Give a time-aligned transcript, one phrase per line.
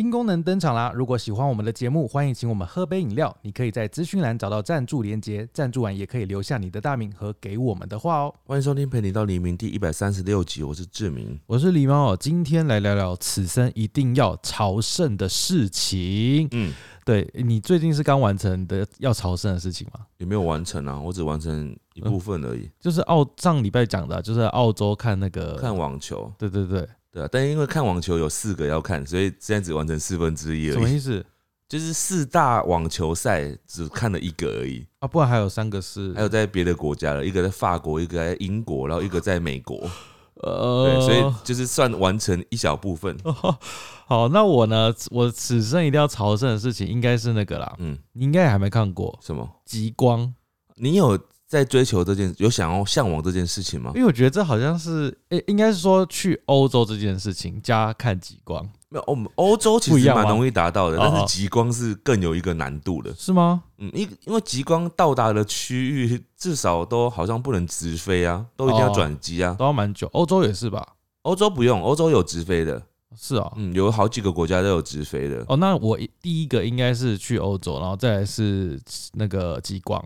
[0.00, 0.90] 新功能登场啦！
[0.94, 3.36] 如果喜欢我们的节目，欢迎请我们喝杯饮料。
[3.42, 8.34] 你可以在资讯栏找到赞助连接，赞助完也可以留下你的大名和给我们的话哦。
[8.46, 11.38] 欢迎收听《陪你到黎明》第一百三十六集，我是志明。
[11.46, 16.48] 我是狸猫哦，今天来聊聊此生一定要朝圣的事情。
[16.52, 16.72] 嗯，
[17.04, 20.06] 对你最近是刚完成的要朝圣的事情吗？
[20.16, 22.70] 也没有完成啊，我只完成一部分而已。
[22.80, 30.72] 就是澳上礼拜讲的啊、就是在澳洲看那个看网球，对对对，对啊，但因为看网球有四个要看，所以现在只完成四分之一而已。
[30.74, 31.24] 什么意思
[31.68, 35.06] 就是四大网球赛只看了一个而已，啊？
[35.06, 39.78] 不然还有三个是还有在别的国家了，一个在法国，一个在英国，然后一个在美国。
[40.42, 43.14] 呃，对，所以就是算完成一小部分。
[44.08, 44.90] 好，那我呢？
[45.10, 49.46] 我此生一定要朝圣的事情应该是那个啦，嗯，你应该还没看过什么？
[49.66, 50.34] 极光，
[50.76, 51.18] 你有
[51.50, 54.02] 在追求这件，有想要向往这件事情吗因？
[54.02, 63.12] 为我觉得这好像是，诶、应该是说去欧洲这件事情加看极光，没有，我们欧洲其不一样吗实蛮容易达到的，哦哦但是极光是更有一个难度的。
[63.14, 63.64] 是吗？
[63.78, 69.56] 嗯，因因为极光到达的区域至少都好像不能直飞啊，都一定要哦转机啊。
[69.58, 70.86] 都要蛮久，欧洲也是吧？
[71.22, 72.80] 欧洲不用，欧洲有直飞的，
[73.18, 73.52] 是哦。
[73.56, 75.44] 嗯，有好几个国家都有直飞的。
[75.48, 78.80] 哦，那我一第一个应该是去欧洲，然后再来是
[79.14, 80.00] 那个极光。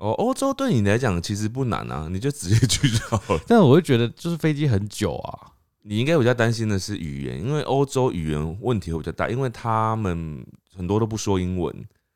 [0.00, 3.40] 哦，欧洲对你来讲其实不难啊， 你就直接去就好了。
[3.46, 5.52] 但我会觉得就是飞机很久啊。
[5.82, 10.44] 你应该比较担心的是语言，因为欧洲语言问题会比较大，因为他们
[10.76, 11.74] 很多都不说英文，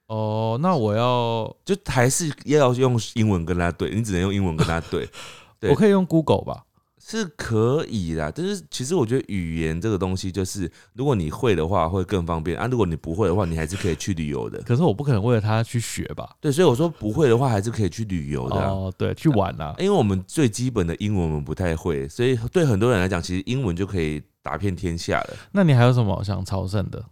[0.09, 5.09] 哦，那我要就还是要用英文跟他对，你只能用英文跟他对。
[5.61, 6.65] 对我可以用 Google 吧？
[7.07, 14.63] 是可以啦，但是其实我觉得语言这个东西，就是如果你会的话会更方便啊，如果你不会的话，你还是可以去旅游的。
[14.63, 16.35] 可是我不可能为了他去学吧？
[16.41, 19.75] 对，所以我说不会的话，还是可以去旅游的啊、哦，对，去玩啊。
[19.79, 25.37] 因为我们最基本的英文我们不太会，所以对很多人来讲，其实英文就可以打遍天下了。
[25.53, 27.05] 那你还有什么想朝圣的？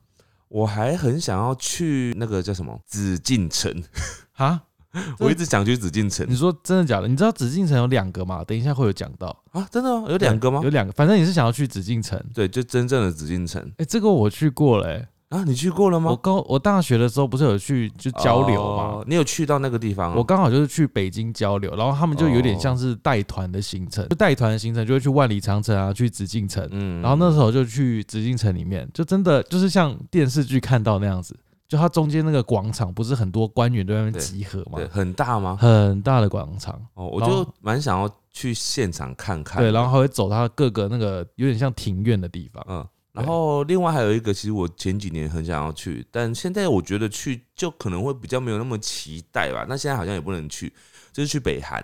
[0.49, 3.83] 我还很想要去那个叫什么紫禁城，
[4.33, 4.63] 哈？
[5.19, 7.09] 我一直想去紫禁城你说真的假的？
[7.09, 8.45] 你知道紫禁城有两个吗？
[8.45, 9.29] 等一下会有讲到。
[9.53, 10.71] 啊，真的吗有两个吗有？
[10.71, 12.23] 两个，反正你是想要去紫禁城。
[12.35, 15.09] 对，就真正的紫禁城哎、这个我去过了、欸。
[15.31, 16.17] 啊，你去过了吗我？
[16.17, 18.83] 高我大学的时候不是有去就交流吗？
[18.83, 20.15] 哦你有去到那个地方、哦？
[20.19, 31.35] 我刚好就是去北京交流，然后他们就有点像是带团的行程，就带团的行程就会去万里长城啊，去紫禁城，嗯然后那时候就去紫禁城里面，就真的就是像电视剧看到那样子，
[31.73, 35.57] 就它中间那个广场不是很多官员都在那边集合嘛对，很大吗？
[35.59, 39.63] 很大的广场，哦，我就蛮想要去现场看看。
[39.63, 42.63] 对，然后还会走它各个那个有点像庭院的地方。
[42.69, 49.65] 嗯，然后另外还有一个，其实我前几年很想要去，但现在我觉得去就可能会比较没有那么期待吧。
[49.67, 50.71] 那现在好像也不能去，
[51.11, 51.83] 就是去北韩。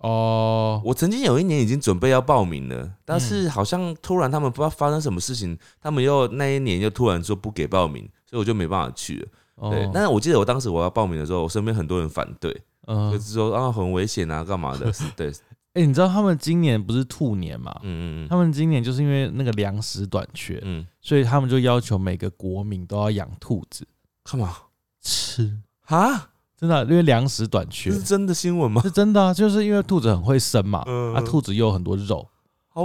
[0.00, 9.28] 哦，我曾经有一年已经准备要报名了，但是好像突然他们不知道发生什么事情，他们又那一年又突然说不给报名，所以我就没办法去了。
[9.56, 12.56] 哦对，但是我记得我当时我要报名的时候，我身边很多人反对，
[12.86, 14.92] 嗯就，是说啊很危险啊，干嘛的？
[15.16, 15.32] 对，
[15.74, 17.74] 哎、你知道他们今年不是兔年嘛？
[17.82, 23.86] 嗯嗯他们今年就是因为那个粮食短缺，嗯，所以他们就要求每个国民都要养兔子
[24.24, 24.54] 干嘛
[25.02, 25.58] 吃。
[25.86, 26.30] 啊？
[26.56, 28.82] 真的啊、因为粮食短缺是真的新闻吗？
[28.82, 32.28] 是真的啊，就是因为兔子很会生嘛，嗯啊，兔子又有很多肉，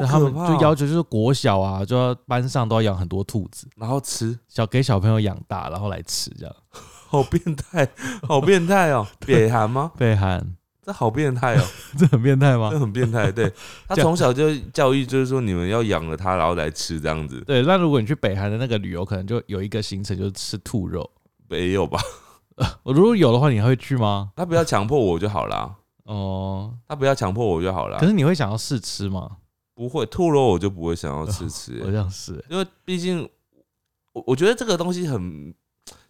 [0.01, 0.47] 好所以他！
[0.47, 6.55] 就要求就是国小啊，就要班上都要养很多兔子，然后吃，小给小朋友养大，然后来吃这样。
[7.07, 7.87] 好变态，
[8.27, 9.05] 好变态哦！
[9.25, 9.91] 北韩吗？
[9.97, 11.63] 北韩这好变态哦，
[11.97, 12.79] 这很变态吗这？
[12.79, 13.31] 很变态。
[13.31, 13.53] 对
[13.87, 21.09] 他从小就教育，就是说你们要养了它，然后来吃这样子，对，那如果你去北韩的那个旅游，可能就有一个行程就是吃兔肉。
[21.47, 22.01] 没有吧？
[22.81, 24.31] 我如果有的话，你还会去吗？
[24.35, 25.75] 他不要强迫我就好啦，
[26.05, 28.07] 哦、他不要强迫我就好啦可。
[28.07, 29.29] 是你会想要试吃吗？
[29.73, 33.27] 不会兔肉我就不会想要吃吃、好像是，因为毕竟
[34.13, 35.53] 我我觉得这个东西很。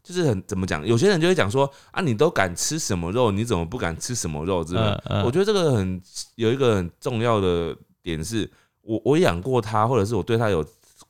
[0.04, 5.02] 就是很怎么讲，有些人就会讲说啊，你都敢吃什么肉，你怎么不敢吃什么肉之类的。
[5.06, 6.02] 嗯嗯我觉得这个很
[6.36, 8.52] 有一个很重要的点是，
[8.82, 10.62] 我我养过它，或者是我对它有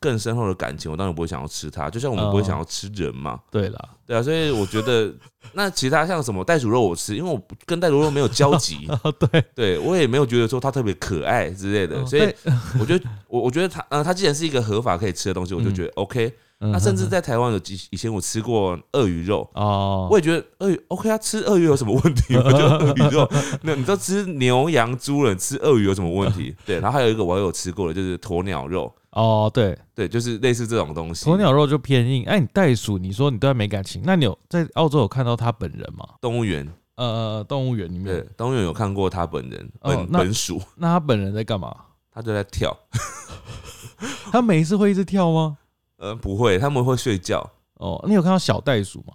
[0.04, 1.90] 更深厚的感情，我当然不会想要吃它。
[1.90, 5.14] 就像我们不会哦想要吃人嘛，对了，对啊，所以我觉得
[5.54, 12.34] 那其他像什么袋鼠肉我吃，因为我跟袋鼠肉没有交集， 哦对，对我也没有觉得说它特别可爱之类的，哦所以
[12.80, 16.28] 我觉得我我觉得它呃它既然是一个合法可以吃的东西，我就觉得 OK。
[16.28, 22.38] 嗯那甚至在台湾有几以前我吃过鳄鱼肉，哦，我也觉得鳄鱼 OK 啊，吃鳄鱼有什么问题？
[22.38, 23.30] 我觉得鳄鱼肉，
[23.64, 26.56] 那你知道吃牛羊猪了，吃鳄鱼有什么问题？
[26.66, 31.26] 对，然后还有一个我有吃过的，就是鸵鸟肉，哦对，对，就是类似这种东西。
[31.30, 32.26] 鸵鸟肉就偏硬。
[32.26, 36.08] 哎，你袋鼠，你说你对它没感情，那你有在澳洲有看到它本人吗？
[36.20, 41.76] 动物园，呃，动物园里对面，，动物园有看过他本人，本本鼠， 那它本人在干嘛？
[42.12, 42.76] 他就在跳。
[44.32, 45.58] 它每一次会一直跳吗？
[45.98, 47.48] 呃，不会，他们会睡觉。
[47.76, 49.14] 哦，你有看到小袋鼠吗？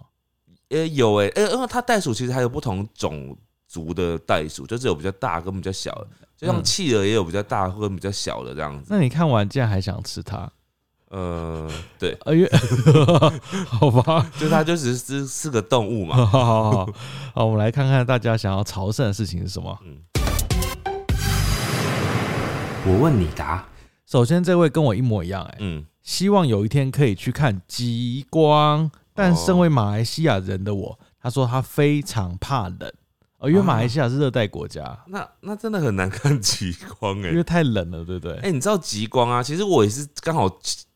[0.69, 3.35] 呃，有诶、欸，呃，因为它袋鼠其实还有不同种
[3.67, 6.07] 族的袋鼠，就是有比较大跟比较小的，
[6.39, 8.87] 就像嗯企鹅也有比较大或者比较小的这样子。
[8.89, 10.49] 那你看完竟然还想吃它？
[11.09, 12.51] 呃，对，哎，因 为
[13.65, 16.15] 好吧，就它就只是是个动物嘛。
[16.25, 16.89] 好好好，
[17.33, 19.77] 好，我们来看看大家想要朝圣的事情是什么。
[19.83, 19.97] 嗯，
[22.85, 23.67] 我问你答。
[24.05, 32.93] 首先，这位跟我一模一样、哎、嗯，希望有一天可以去看极光，但身为马来西亚人的我，他说他非常怕冷，
[33.39, 38.35] 哦，因为马来西亚是热带国家，那那真的很难看极光哎、因为太冷了，对不对？
[38.39, 39.41] 哎、你知道极光啊？
[39.41, 40.49] 其实我也是刚好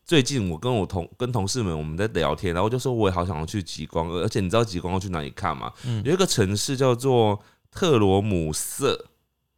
[0.04, 5.72] 最近我跟我同跟同事们我们在聊天，然后我就说我也好想要去极光，而且你知道极光要去哪里看吗？
[5.86, 9.06] 嗯有一个城市叫做特罗姆瑟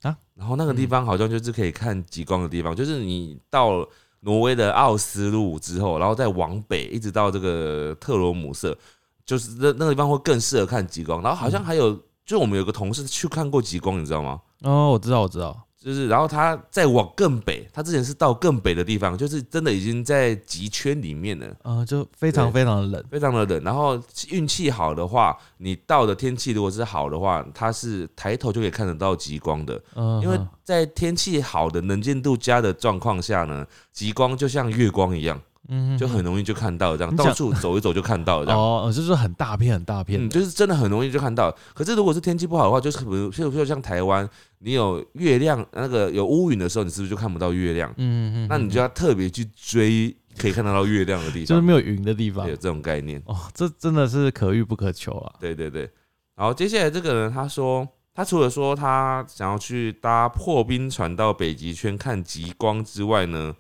[0.02, 3.84] 啊，然后那个地方好像就是可以看极光的地方，就是你到
[4.20, 8.78] 挪威的奥斯陆之后，然后再往北一直到这个特罗姆瑟，
[9.24, 11.20] 就是那那个地方会更适合看极光。
[11.20, 14.40] 然后好像还有，就我们有个同事去看过极光，你知道吗？
[14.62, 23.62] 哦，我知道，我知道，就是，然后他再往更北，他之前是到更北的地方，就是真的已经在极圈里面了，呃，就非常非常的冷，非常的冷。
[23.62, 23.96] 然后
[24.30, 29.80] 运气好的话，你到的天气如果是好的话，它是抬头就可以看得到极光的。
[29.94, 38.58] 嗯，因为在天气好的能见度佳的状况下呢，极光就像月光一样，嗯就很容易就看到，这样到处走一走就看到这 样。
[38.58, 41.54] 哦，就是很大片很大片嗯，就是真的很容易就看到。
[41.74, 44.28] 可是如果是天气不好的话，就是比如，譬如说像台湾，
[44.58, 47.92] 你有月亮那个有乌云的时候，你是不是就看不到月亮？
[47.96, 53.22] 嗯嗯，那你就要特别去追可以看得到月亮的地方，就是没有云的地方有，这种概念。
[53.26, 55.34] 哦，这真的是可遇不可求啊。
[55.40, 55.90] 对对对。
[56.36, 63.54] 然后接下来这个人他说，他除了说他想要去搭破冰船到北极圈看极光之外呢，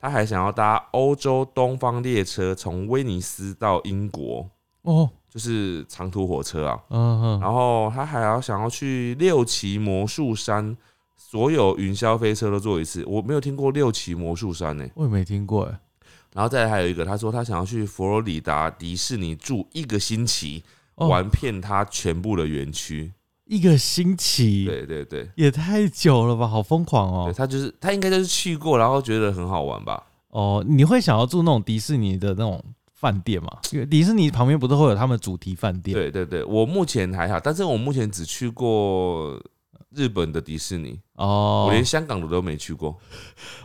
[0.00, 4.48] 他还想要搭欧洲东方列车从威尼斯到英国，
[4.82, 6.80] 哦，就是长途火车啊。
[6.90, 10.76] 嗯嗯，然后他还要想要去六旗魔术山，
[11.16, 13.04] 所有云霄飞车都坐一次。
[13.06, 15.80] 我没有听过六旗魔术山呢、我也没听过哎。
[16.32, 20.62] 然后再来还有一个，他说他想要去佛罗里达迪士尼住一个星期，
[20.94, 23.12] 哦玩遍他全部的园区。
[23.48, 27.34] 一个星期，对对对，也太久了吧，好疯狂对哦。
[27.36, 30.04] 他就是他应该就是去过，然后觉得很好玩吧。
[30.28, 32.62] 哦，你会想要住那种迪士尼的那种
[32.92, 33.48] 饭店吗？
[33.72, 39.40] 因为迪士尼旁边不是会有他们主题饭店？，对对对，我目前还好，但是我目前只去过
[39.94, 42.94] 日本的迪士尼，哦，我连香港的都没去过，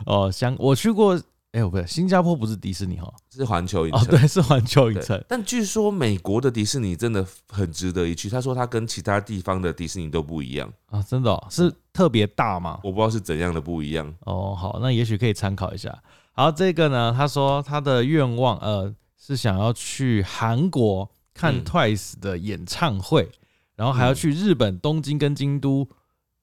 [0.06, 1.20] 哦香，我去过，
[1.54, 3.08] 哎、不对新加坡不是迪士尼哈？
[3.30, 5.24] 是环球影城哦，对，是环球影城。
[5.28, 8.28] 但据说美国的迪士尼真的很值得一去。
[8.28, 12.80] 他说他跟其他地方的迪士尼都不一样，啊，真的、哦、是特别大吗？
[12.82, 14.12] 我不知道是怎样的不一样。
[14.20, 15.96] 哦，好，那也许可以参考一下。
[16.32, 23.30] 好，这个呢，他说他的愿望，呃，是想要去韩国看嗯 Twice 的演唱会，
[23.76, 25.88] 然后还要去日本东京跟京都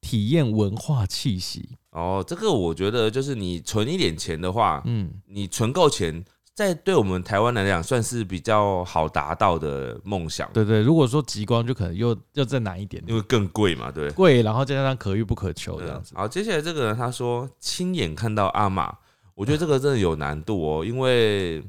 [0.02, 1.78] 体验文化气息。
[1.92, 6.24] 哦，这个我觉得就是你存一点钱的话，嗯，你存够钱，
[6.56, 14.10] 在对我们台湾来讲算是比较好达到的梦想，对对，如果说极光，就可能又又再难一点点，因为更贵嘛，对。
[14.12, 16.14] 贵，然后再加上可遇不可求这样子。
[16.16, 18.94] 好，接下来这个人他说亲眼看到阿玛，
[19.36, 21.62] 我觉得这个真的有难度哦， 因为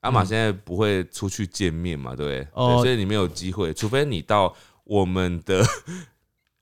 [0.00, 2.48] 阿玛嗯现在不会出去见面嘛，对不对？
[2.54, 5.64] 哦对，所以你没有机会，除非你到我们的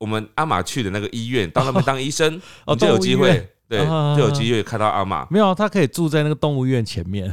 [0.00, 5.26] 我们阿玛去的那个医院，到那边当医生，哦你就有机会对，啊就有机会看到阿玛。
[5.30, 7.30] 没有，他可以住在那个动物院前面，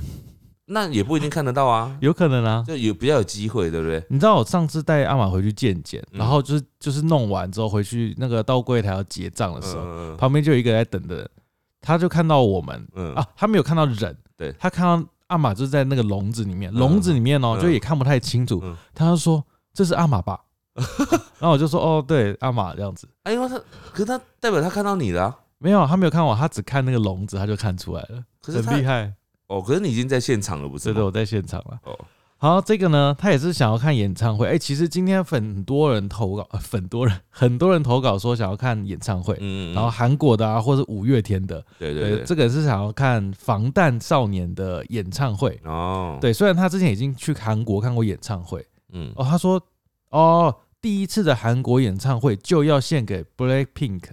[0.65, 2.63] 那也不一定看得到啊，有可能啊。
[2.67, 4.03] 就有比较有机会，对不对？
[4.09, 6.19] 你知道我上次带阿玛回去健检，嗯。
[6.19, 11.29] 然后就是就是弄完之后回去那个到柜台要结账的时候，嗯旁边就有一个在等的人，
[11.79, 13.15] 他就看到我们嗯。
[13.15, 14.53] 啊，他没有看到人，对。
[14.59, 17.61] 他看到阿玛就是在那个笼子里面，嗯笼子里面哦，嗯。
[17.61, 18.59] 就也看不太清楚。
[18.61, 19.41] 嗯，他就说
[19.73, 20.39] 这是阿玛吧，
[21.39, 23.57] 然后我就说哦对阿玛这样子，哎，因为他
[23.91, 29.11] 可是他代表他看到你了啊、没有他没有看我，他只看那个笼子他就看出来了，可是他很厉害，
[29.47, 30.93] 哦，可是你已经在现场了，不是吗？
[30.93, 31.79] 对对，我在现场了。
[31.83, 31.97] 哦，
[32.39, 34.45] 好，这个呢，他也是想要看演唱会。
[34.47, 45.59] 哎、其实今天很多人投稿，呃很多人很多人投稿说想要看演唱会，嗯，嗯然后韩国的啊，或是五月天的，对对对，这个是想要看防弹少年的演唱会。
[45.63, 49.59] 哦，，对，虽然他之前已经去韩国看过演唱会，嗯，哦，他说，
[50.11, 50.55] 哦，
[50.87, 54.03] 第一次的韩国演唱会就要献给 Blackpink，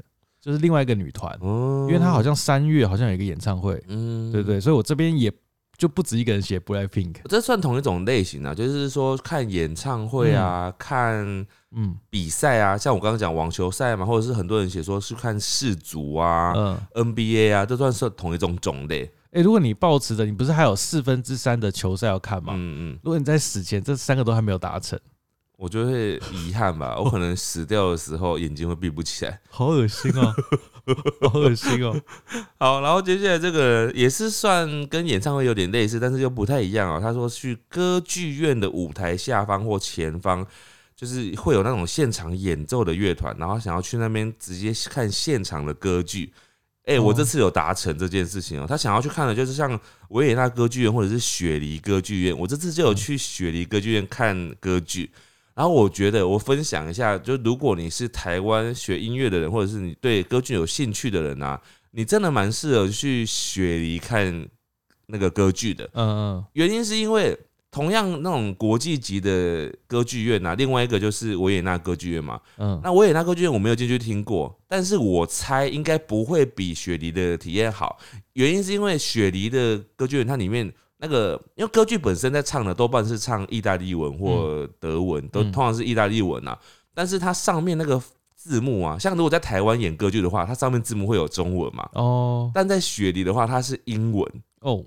[0.40, 1.86] 就是另外一个女团，哦。
[1.88, 4.32] 因为她好像三月好像有一个演唱会，嗯。
[4.32, 5.32] 对对，所以我这边也
[5.78, 11.96] 就不止一个人写 Blackpink，这算同一种类型啊，就是说看演唱会啊，看嗯。
[12.10, 16.80] 比赛啊，像我刚刚讲网球赛嘛，或者是很多人写说是看世足啊、嗯。
[17.14, 19.08] NBA 啊，这算是同一种种类。
[19.30, 22.54] 哎、如果你抱持着，你不是还有四分之三的球赛要看吗？
[22.56, 24.98] 嗯嗯，如果你在死前这三个都还没有达成，
[25.64, 29.40] 我就会遗憾吧，我可能死掉的时候眼睛会闭不起来。
[29.48, 30.34] 好恶心哦，
[31.22, 31.98] 好恶心哦。
[32.58, 37.00] 好，然后接下来这个也是算跟演唱会有点类似，但是又不太一样哦。
[37.00, 40.46] 他说去歌剧院的舞台下方或前方，
[40.94, 46.30] 就是会有那种现场演奏的乐团，然后想要去那边直接看现场的歌剧。
[46.84, 48.66] 哎、我哦这次有达成这件事情哦。
[48.68, 49.80] 他想要去看的就是像
[50.10, 55.10] 维也纳歌剧院或者是雪梨歌剧院，我这次就有去雪梨歌剧院看歌剧。
[55.54, 61.60] 然后我觉得我分享一下，就如果你是台湾学音乐的人，或者是你对歌剧有兴趣的人啊，
[61.92, 64.48] 你真的蛮适合去雪梨看
[65.06, 65.84] 那个歌剧的。
[65.92, 67.38] 嗯嗯原因是因为
[67.70, 72.40] 同样那种国际级的歌剧院啊，另外一个就是维也纳歌剧院嘛。
[72.56, 77.98] 嗯，那维也纳歌剧院我没有进去听过，但是我猜应该不会比雪梨的体验好。
[78.32, 86.58] 原因是因为雪梨的歌剧院它里面那个，因为歌剧本身在唱的多半是唱意大利文或德文，都嗯通常是意大利文啊。
[86.94, 88.00] 但是它上面那个
[88.36, 94.26] 字幕啊，像如果在台湾演歌剧的话，它上面字幕会有中文嘛，哦但在雪梨的话，它是英文，
[94.60, 94.82] 哦，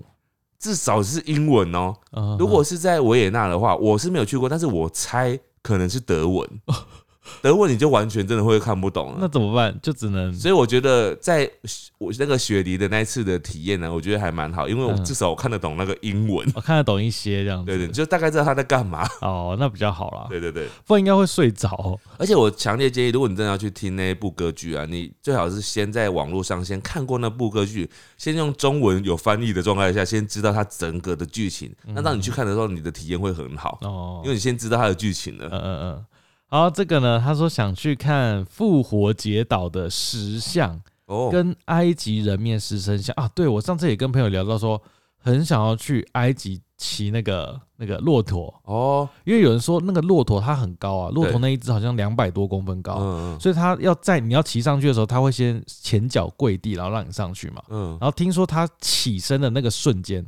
[0.58, 1.94] 至少是英文哦。
[2.12, 6.48] 嗯如果是在维也纳的话，我是没有去过，但是我猜可能是德文。
[7.42, 9.18] 德文你就完全真的会看不懂了。
[9.20, 9.78] 那怎么办？
[9.82, 11.50] 就只能所以我觉得在
[11.98, 17.66] 我那个雪梨的那一次的体验呢，我觉得还蛮好，因为我嗯至少我看得懂那个英文，我看得懂一些这样子。
[17.66, 19.06] 对对，就大概知道他在干嘛。
[19.20, 21.98] 哦，那比较好啦，对对对，不然应该会睡着。
[22.16, 31.74] 而且我强烈建议，如果你真的要去听那一部歌剧啊，你最好是先在网络上先看过那部歌剧，先用中文有翻译的状态下，先知道它整个的剧情。
[31.86, 35.48] 那当你去看的时候，你的体验会很好，嗯哦因，为你先知道它的剧情了。
[35.50, 36.04] 嗯嗯嗯。
[36.50, 43.12] 好，这个呢，他说想去看复活节岛的石像，哦，跟埃及人面狮身像。
[43.18, 43.28] 啊。
[43.34, 44.80] 对我上次也跟朋友聊到说，
[45.18, 53.40] 很想要去埃及骑那个那个骆驼，哦，因为有人说那个骆驼它很高啊，骆驼那一只好像两百多公分高，嗯嗯。
[53.40, 57.62] 所以它要在你要骑上去的时候，它会先前脚跪地，然后让你上去嘛。
[57.68, 57.90] 嗯。
[58.00, 60.24] 然后听说它起身的那个瞬间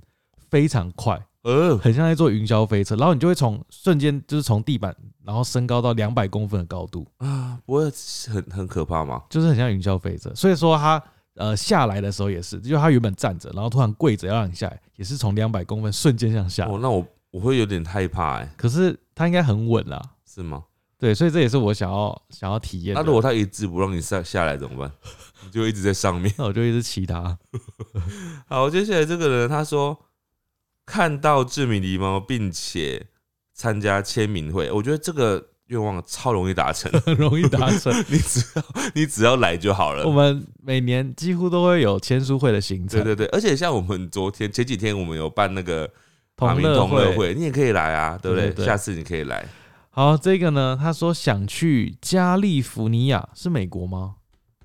[0.50, 4.94] 非常快，呃，很像在坐云霄飞车，然后你就会从瞬间就是从地板，
[5.24, 7.90] 然后升高到两百公分的高度，啊，不会
[8.28, 9.22] 很很可怕吗？
[9.30, 10.30] 就是很像云霄飞车。
[10.34, 11.02] 所以说他
[11.36, 16.72] 呃下来的时候也是，就他原本站着，然后突然跪着要让你下来，也是从两百公分瞬间这样下来。
[16.72, 20.64] 哦，那我我会有点害怕哎、可是他应该很稳啦，是吗？
[20.98, 23.00] 对，所以这也是我想要想要体验的。
[23.00, 24.92] 那如果他一直不让你下下来怎么办？
[25.46, 26.30] 你就一直在上面。
[26.36, 27.38] 那我就一直骑他。
[28.46, 29.98] 好，接下来这个人他说
[30.90, 33.06] 看到志明狸猫，并且
[33.54, 37.94] 参加签名会，我觉得这个愿望超容易达成，很 容易达成。
[38.10, 38.64] 你只要
[38.96, 40.10] 你只要来就好了我。
[40.10, 45.88] 们每年几乎都会有签书会的行程，对对对，而且像我们昨天前几天我们有办那个
[46.38, 47.34] 马同乐明同乐会。
[47.34, 49.46] 你也可以来啊，对不对下次你可以来。
[49.90, 54.16] 好，这个呢，他说想去加利福尼亚，是美国吗？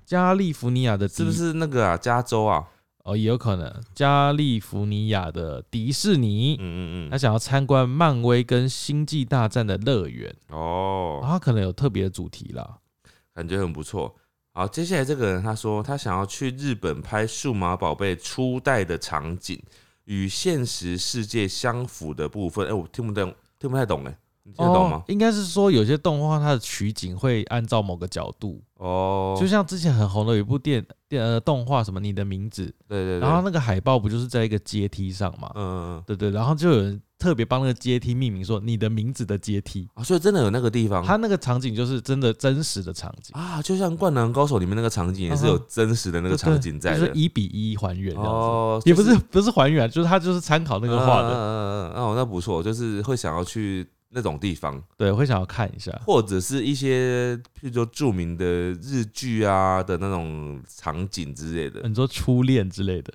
[0.04, 1.96] 加利福尼亚的是不是那个啊？
[1.96, 2.64] 加州啊？
[3.06, 7.10] 哦，也有可能加利福尼亚的迪士尼，嗯嗯嗯。
[7.10, 12.78] 他想要参观漫威跟星际大战的乐园，哦他可能有特别的主题啦。
[13.32, 14.16] 感觉很不错。
[14.52, 19.62] 好，接下来这个人他说他想要去日本拍数码宝贝初代的场景，
[20.06, 22.66] 与现实世界相符的部分。
[22.66, 25.02] 哎、我听不懂，听不太懂哎，你听得懂吗？
[25.08, 35.50] 应该是说有些动画它的取景会按照某个角度，哦，就像之前很红的有一部电电呃动画什么你的名字，对对对，然后那个海报不就是在一个阶梯上嘛？
[35.56, 36.02] 嗯嗯嗯。
[36.06, 47.00] 对对，然后就有人特别帮那个阶梯命名说你的名字的阶梯，啊，所以真的有那个地方，它那个场景就是真的真实的场景，啊，就像《灌篮高手》里面那个场景也是有真实的那个场景在的。
[47.00, 47.12] 就是。
[47.14, 48.14] 一比一还原。
[48.16, 55.92] 哦，也不是不是还原，就是他就是参考那个画的，嗯嗯嗯嗯，哦，那不错，就是会想要去那种地方，对，会想要看一下。
[56.06, 61.86] 或者是一些譬如说著名的日剧啊的那种场景之类的。
[61.86, 63.12] 你说初恋之类的，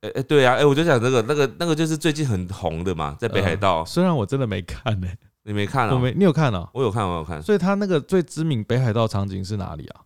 [0.00, 5.06] 哎、哎、对啊，哎、我就想这个那个那个就是最近很红的嘛，在北海道，虽然我真的没看呢、
[5.44, 7.40] 你没看啊、我没，你有看哦、我有看，我有看。
[7.40, 10.00] 所以他那个最知名北海道场景是哪里啊？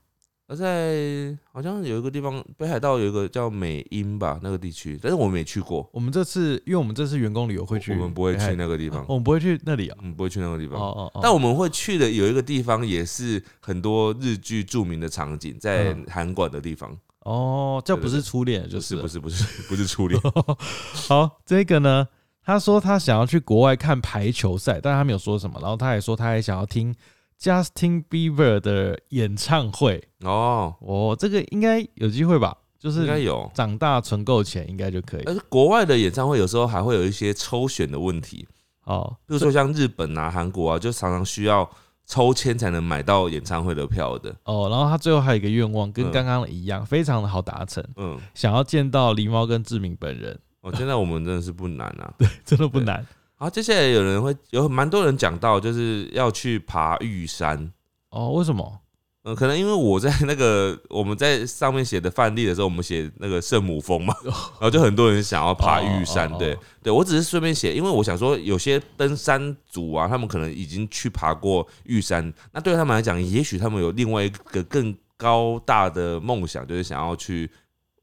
[0.51, 9.97] 而在好像有一个地方，北海道有一个叫美瑛吧，那个地区，但是我没去过，我们这次，因为我们这次员工旅游会去，我们不会去那个地方，我们不会去那里啊。
[10.03, 10.77] 嗯，不会去那个地方。
[10.77, 16.99] 哦哦哦，但我们会去的有一个地方，也是很多日剧著名的场景，在嗯韩馆的地方。
[17.21, 20.21] 哦，这不是初恋，就不是不是不是不是初恋，
[21.09, 22.09] 好，这个呢，
[22.43, 25.61] 他说他想要去国外看排球赛，但他没有说什么。
[25.61, 26.93] 然后他还说他还想要听
[27.41, 30.03] Justin Bieber 的演唱会。
[30.23, 32.57] 哦，哦，这个应该有机会吧？
[32.79, 33.51] 就是应该有。
[33.55, 35.23] 长大存够钱应该就可以。
[35.25, 38.47] 但是国外的演唱会有时候还会有一些抽选的问题，
[38.85, 41.69] 哦，比如说像日本啊、韩国啊，就常常需要
[42.07, 44.35] 抽签才能买到演唱会的票的。
[44.45, 52.13] 哦，然后他最后还有一个愿望，跟嗯刚刚的一样，非常的好达成，嗯，想要见到狸猫跟志明本人，哦，现在我们真的是不难啊。
[52.45, 53.07] 真的不难。
[53.43, 57.73] 好，接下来有人会有蛮多人讲到，就是要去爬玉山。
[58.11, 58.81] 哦，为什么？
[59.23, 66.31] 嗯，可能因为我在那个 我们在上面写的范例的时候，我们写那个圣母峰嘛， 然后就很多人想要爬玉山。
[66.37, 77.51] 对，对我只是顺便写，因为我想说有些登山族啊，他们可能已经去爬过玉山，那对他们来讲，也许他们有另外一个更高大的梦想，就是想要去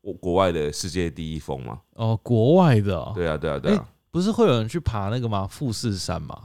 [0.01, 1.79] 国国外的世界第一峰嘛。
[1.93, 5.47] 哦，国外的、哦，对啊，对啊，对啊，不是会有人去爬那个吗？
[5.49, 6.35] 富士山吗？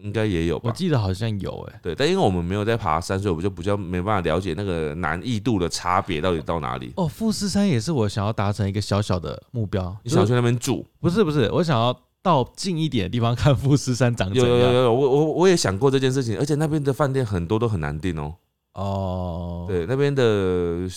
[0.00, 0.68] 应该也有吧。
[0.68, 6.92] 我记得好像有诶、对，但因为我们没有在爬山，所以我们就比较没办法了解那个难易度的差别到底到哪里。
[6.96, 9.96] 哦，富士山也是我想要达成一个小小的目标。
[10.02, 10.84] 你想去那边住？
[10.98, 14.58] 不是不是，我想要到近一点的地方看富士山长怎有样。
[14.58, 18.34] 有有有，我我我也想过这件事情，而且那边的饭店很多都很难订哦。
[18.74, 20.88] 哦，对，那边的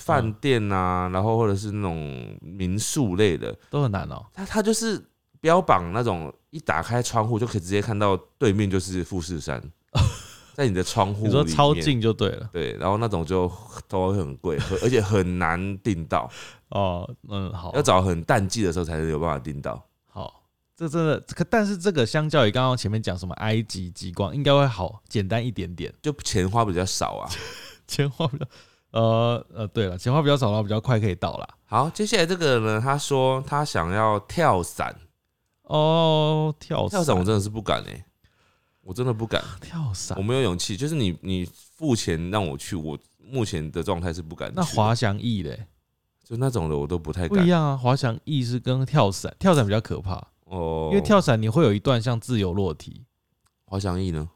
[0.00, 4.24] 饭店啊，然后或者是那种民宿类的，都很难哦。
[4.32, 5.00] 它它就是
[5.40, 9.62] 标榜那种一打开窗户就可以直接看到对面就是富士山，
[10.54, 11.44] 在你的窗户你说。
[11.44, 12.48] 超近就对了。
[12.52, 13.50] 对，然后那种就
[13.86, 16.30] 都会很贵，而且很难订到，
[16.70, 19.86] 哦，嗯，好要，找很淡季的时候才能有办法订到。
[20.10, 20.42] 好，
[20.74, 27.28] 这真的，可但是这个相较于刚刚前面讲什么埃及极光，应该会好简单一点点，就钱花比较少啊。
[27.86, 28.46] 钱花比较，
[28.90, 31.48] 呃呃，对了，钱花比较少，然后比较快可以到啦。
[31.64, 34.94] 好，接下来这个呢，他说他想要跳伞，
[35.62, 38.04] 哦，跳跳伞我真的是不敢哎、
[38.82, 40.18] 我真的不敢，跳伞。
[40.18, 40.76] 我，没有勇气。
[40.76, 44.52] 就是你你付钱让我去，我目前的状态是不敢。
[44.54, 45.66] 那滑翔翼嘞？
[46.24, 47.28] 就那种的我都不太敢。
[47.28, 50.88] 不一样啊，滑翔翼是跟跳伞，跳伞比较可怕，哦。
[50.90, 53.04] 因为跳伞你会有一段像自由落体，
[53.64, 54.28] 滑翔翼呢，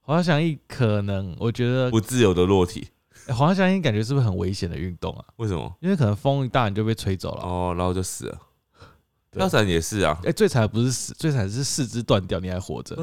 [0.00, 2.88] 滑翔翼可能我觉得、不自由的落体，
[3.30, 5.24] 欸滑翔翼感觉是不是很危险的运动啊？
[5.36, 5.72] 为什么？
[5.80, 7.42] 因为可能风一大你就被吹走了。
[7.42, 8.38] 哦，然后就死了。
[9.30, 12.96] 对跳伞也是啊哎、，最惨的不是死，最惨的是四肢断掉，你还活着，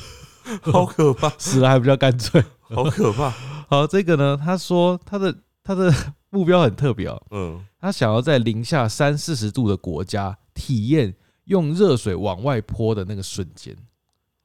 [0.70, 2.44] 好可怕， 死了还比较干脆。
[2.68, 3.30] 好可怕。
[3.68, 5.90] 好，这个呢，他说他的他的
[6.28, 13.74] 目标很特别哦，嗯，他想要在零下三四十度的国家体验用热水往外泼的那个瞬间，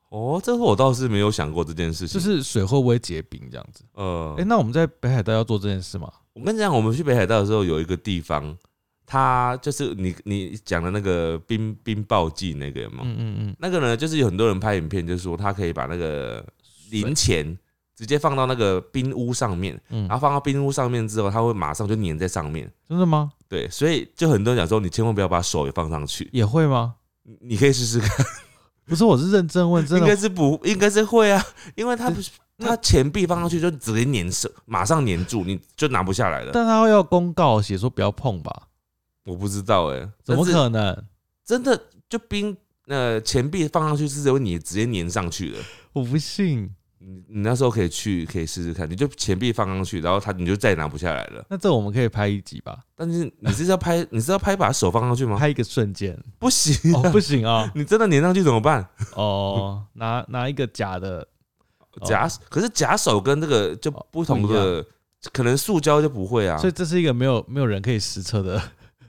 [0.10, 2.20] 哦，这个我倒是没有想过这件事情。
[2.20, 3.84] 就是水会不会结冰这样子？
[3.93, 6.12] 呃哎、，那我们在北海道要做这件事吗？
[6.34, 8.58] 我跟你讲，我们去北海道的时候，有一个地方，
[9.06, 13.04] 它就是你你讲的那个冰冰暴季那个有没有？
[13.04, 16.46] 嗯嗯嗯，那个呢，就是有很多人拍影片，就是说他可以把那个
[16.91, 17.58] 零钱
[17.96, 22.72] 直接放到那个冰屋上面，嗯然后放到冰屋上面之后，它会马上就粘在上面。
[22.88, 23.34] 真的吗？
[23.50, 26.96] 对，所以就很多人讲说，你千万不要把手也放上去，也会吗？
[27.24, 28.26] 你你可以试试看。
[28.88, 31.43] 不是，我是认真问，真应该是不，应该是会啊，
[31.76, 36.52] 因为他不是他钱币放上去就直接粘上，马上粘住，你就拿不下来了。
[36.54, 38.63] 但他会要公告写说不要碰吧？
[39.26, 41.04] 我不知道哎、怎么但是可能？
[41.45, 42.56] 真的就冰
[42.88, 45.58] 呃钱币放上去是有你直接粘上去的。
[45.91, 46.73] 我不信。
[47.00, 51.46] 你你那时候可以去可以试试看，你就钱币放上去，然后他你就再也拿不下来了。
[51.50, 52.80] 那这我们可以拍一集吧？
[52.96, 55.38] 但是你是要拍 你是要拍把手放上去吗？
[55.38, 56.18] 拍一个瞬间。
[56.40, 57.72] 不行、哦，不行啊。
[57.76, 58.88] 你真的粘上去怎么办？
[59.14, 61.28] 哦，拿拿一个假的，
[62.00, 64.86] 哦 假可是假手跟这个就不同的，
[65.32, 66.68] 可能塑胶就不会啊所。
[66.70, 68.62] 以这是一个没有没有人可以实测的。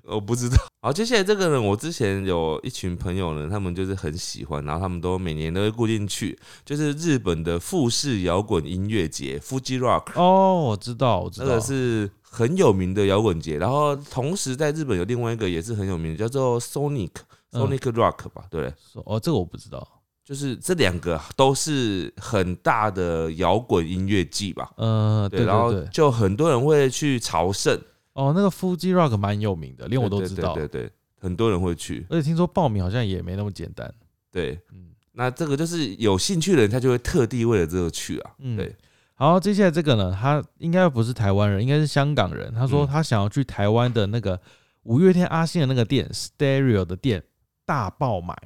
[0.09, 0.57] 我不知道。
[0.81, 10.13] 好，接下来这个呢，我之前有一群朋友呢，他们就是很喜欢，然后他们都每年都会固定去，就是日本的富士摇滚音乐节 （Fuji Rock）。
[10.15, 17.11] 哦，我知道，我知道，那个是很有名的摇滚节，然后同时在日本有另外一个也是很有名的，叫做 Sonic
[17.53, 18.73] 嗯 Sonic Rock 吧，对？
[19.05, 19.87] 哦，这个我不知道。
[20.25, 27.81] 就是这两个都是很大的摇滚音乐季吧，嗯，对然后就很多人会去朝圣，
[28.19, 30.53] 哦，那个 Fuji Rock 蛮有名的，连我都知道。
[30.53, 33.95] 对对很多人会去，而且听说报名好像也没那么简单。
[34.33, 38.33] 对，嗯那这个就是有兴趣的人，他就会特地为了这个去啊。
[38.39, 38.75] 嗯对，
[39.15, 42.53] 好，接下来这个呢，他应该不是台湾人，应该是香港人。
[42.53, 44.41] 他说嗯他想要去台湾的那个
[44.83, 47.23] 五月天阿信的那个店 Stereo 的店
[47.65, 48.37] 大爆买，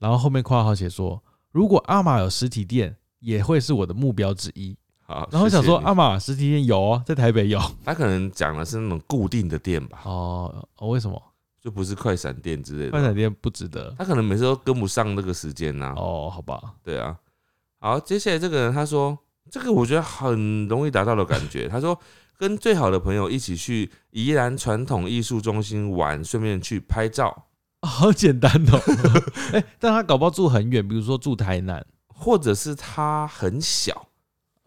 [0.00, 4.76] 然后后面括号写说，如果阿玛有实体店，也会是我的目标之一。
[5.12, 5.28] 好。
[5.32, 11.20] 然后想说，谢谢你阿玛实体店有啊，在台北有 他可能讲的是那种固定的店吧，哦哦，为什么
[11.60, 13.14] 就不是快闪店之类的快闪。
[13.14, 13.94] 店不值得？
[13.98, 15.94] 他可能每次都跟不上那个时间呐。
[15.96, 17.16] 哦，好吧，对啊。
[17.78, 19.16] 好，接下来这个人他说，
[19.50, 21.66] 这个我觉得很容易达到的感觉。
[21.70, 21.98] 他说，
[22.36, 27.44] 跟最好的朋友一起去宜兰传统艺术中心玩，顺便去拍照，
[27.82, 28.80] 好简单哦。
[29.52, 31.84] 哎、但他搞不好住很远，比如说住台南。
[32.14, 34.06] 或者是他很小，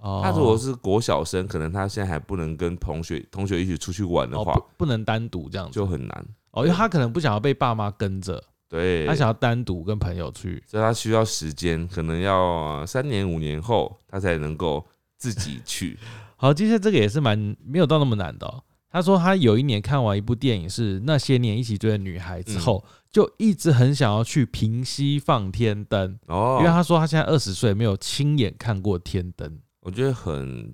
[0.06, 6.26] 哦，他如果是国小生，可能他现在还不能跟同学同学一起出去玩的哦话，不不能单独这样子就很难。
[6.52, 8.40] 哦，因为他可能不想要被爸妈跟着，
[8.70, 10.64] 对，他想要单独跟朋友去。
[10.68, 14.86] 所以他需要时间，可能要呃三年五年后，他才能够
[15.18, 15.98] 自己去。
[16.38, 18.62] 好，接下来这个也是蛮没有到那么难的、哦。
[18.92, 29.60] 他说他有一年看完一部电影是《那些年一起追的女孩》之后，嗯就一直很想要去平溪放天灯，哦，因为他说他现在二十岁，没有亲眼看过天灯。
[29.86, 30.74] 我觉得很，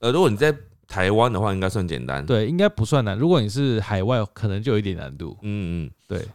[0.00, 0.56] 呃，如果你在
[0.88, 3.16] 台湾的话，应该算简单。，对，应该不算难。
[3.16, 5.36] 如果你是海外，可能就有一点难度。
[5.42, 5.90] 嗯嗯。
[6.08, 6.26] 对，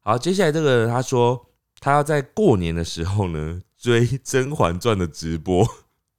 [0.00, 1.38] 好，接下来这个人他说
[1.80, 5.66] 他要在过年的时候呢追《甄嬛传》的直播，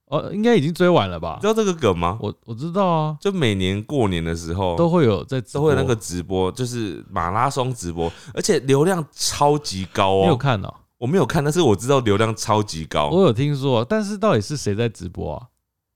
[0.06, 1.46] 哦，应该已经追完了吧你知？
[1.48, 2.16] 道这个梗吗？
[2.20, 10.36] 我我知道啊，就每年过年的时候都会有在都会有那个直播，就是马拉松直播，而且流量超级高哦你有哦。
[10.36, 10.72] 看哦？
[10.98, 13.08] 我没有看，但是我知道流量超级高。
[13.10, 15.46] 我有听说，但是到底是谁在直播啊？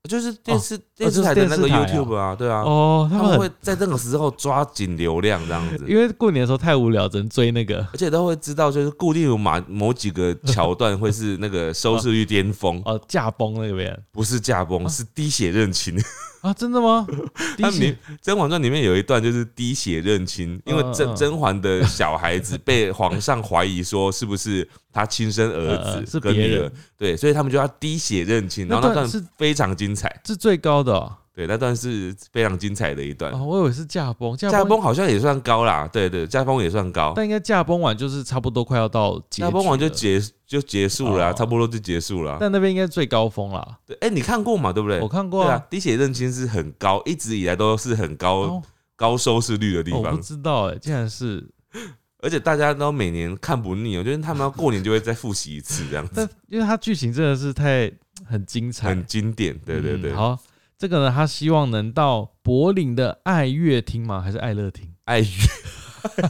[0.08, 7.86] 就是电视、电视台的那个 YouTube 啊，对啊，哦，他他们会在这个时候抓紧流量这样子，因为过年的时候太无聊，只能追那个。
[7.92, 15.94] 而且都会知道就是固定有某某几个桥段会是那个收视率巅峰， 哦驾崩那边不是驾崩，是滴血认亲。
[16.40, 17.06] 啊，真的吗？
[17.58, 33.32] 他里《甄嬛传》里面有一段就是滴血认亲，因为甄甄嬛的小孩子被皇上怀疑说是不是他亲生儿 呃子是跟女儿，对，所以他们就要滴血认亲，然后那段那段是非常精彩，是最高的哦，对，那段是非常精彩的一段。
[33.32, 42.36] 哦我以为是驾崩，驾驾崩好像也算高啦，对对，驾崩也算高，但应该驾崩完就是差不多快要到驾崩完就，结就结束了啊，哦差不多就结束了啊。
[42.38, 43.78] 但那边应该最高峰啦。
[43.86, 44.70] 对，哎，你看过嘛？
[44.70, 45.00] 对不对？
[45.00, 48.62] 我看过对啊，滴血认亲是很高，一直以来都是很高哦
[48.96, 51.48] 高收视率的地方我不，知道哎，竟然是，
[52.20, 57.90] 而且大家都每年看不腻，我觉得他们要过年就会再复习一次，这样但子因为它剧情真的是太
[58.26, 59.58] 很精彩，很经典。
[59.64, 60.38] 对对对嗯，好，
[60.80, 64.18] 这个呢，他希望能到柏林的爱乐厅吗？
[64.18, 64.94] 还是爱乐厅？
[65.04, 65.26] 爱乐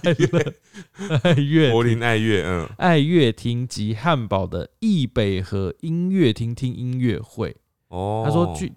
[0.03, 0.55] 爱乐
[1.23, 7.57] 爱乐柏林爱乐，嗯，爱乐厅及汉堡的易北河音乐厅听音乐会。
[7.91, 8.73] 哦，他说据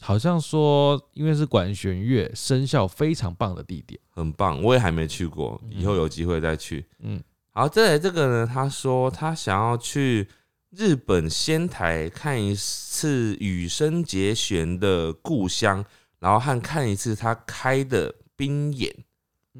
[0.00, 4.00] 好像说，因为是管弦乐，声效非常棒的地点。
[4.08, 6.86] 很棒，我也还没去过，嗯以后有机会再去。
[7.00, 10.26] 嗯，好，再来这个呢，他说他想要去
[10.76, 15.84] 日本仙台看一次羽生结弦的故乡，
[16.18, 18.90] 然后和看一次他开的冰演，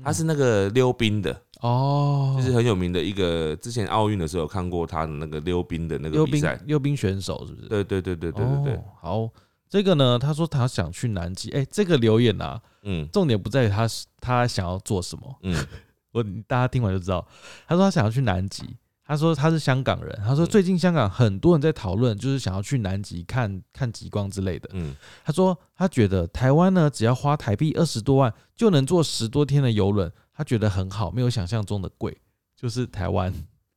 [0.02, 6.58] 他是那个溜冰的，哦，就是很有名的一个，之前奥运的时候有看过他的那个溜冰的那个溜冰比赛。
[6.64, 7.68] 溜冰选手是不是？
[7.68, 8.74] 对对对对对对对。
[8.74, 9.30] 哦，好，
[9.68, 11.50] 这个呢，他说他想去南极。
[11.50, 13.06] 哎、这个留言啊，嗯。
[13.12, 15.66] 重点不在于他是他想要做什么，嗯，
[16.12, 17.28] 我大家听完就知道。
[17.68, 24.70] 他说他想要去南极，他说他是香港人，他说嗯最近香港很多人在讨论，就是想要去南极看看极光之类的。
[24.72, 32.16] 嗯，他说他觉得台湾呢，只要花台币二十多万就能坐十多天的游轮，他觉得很好，没有想象中的贵。
[32.56, 33.34] 就是台湾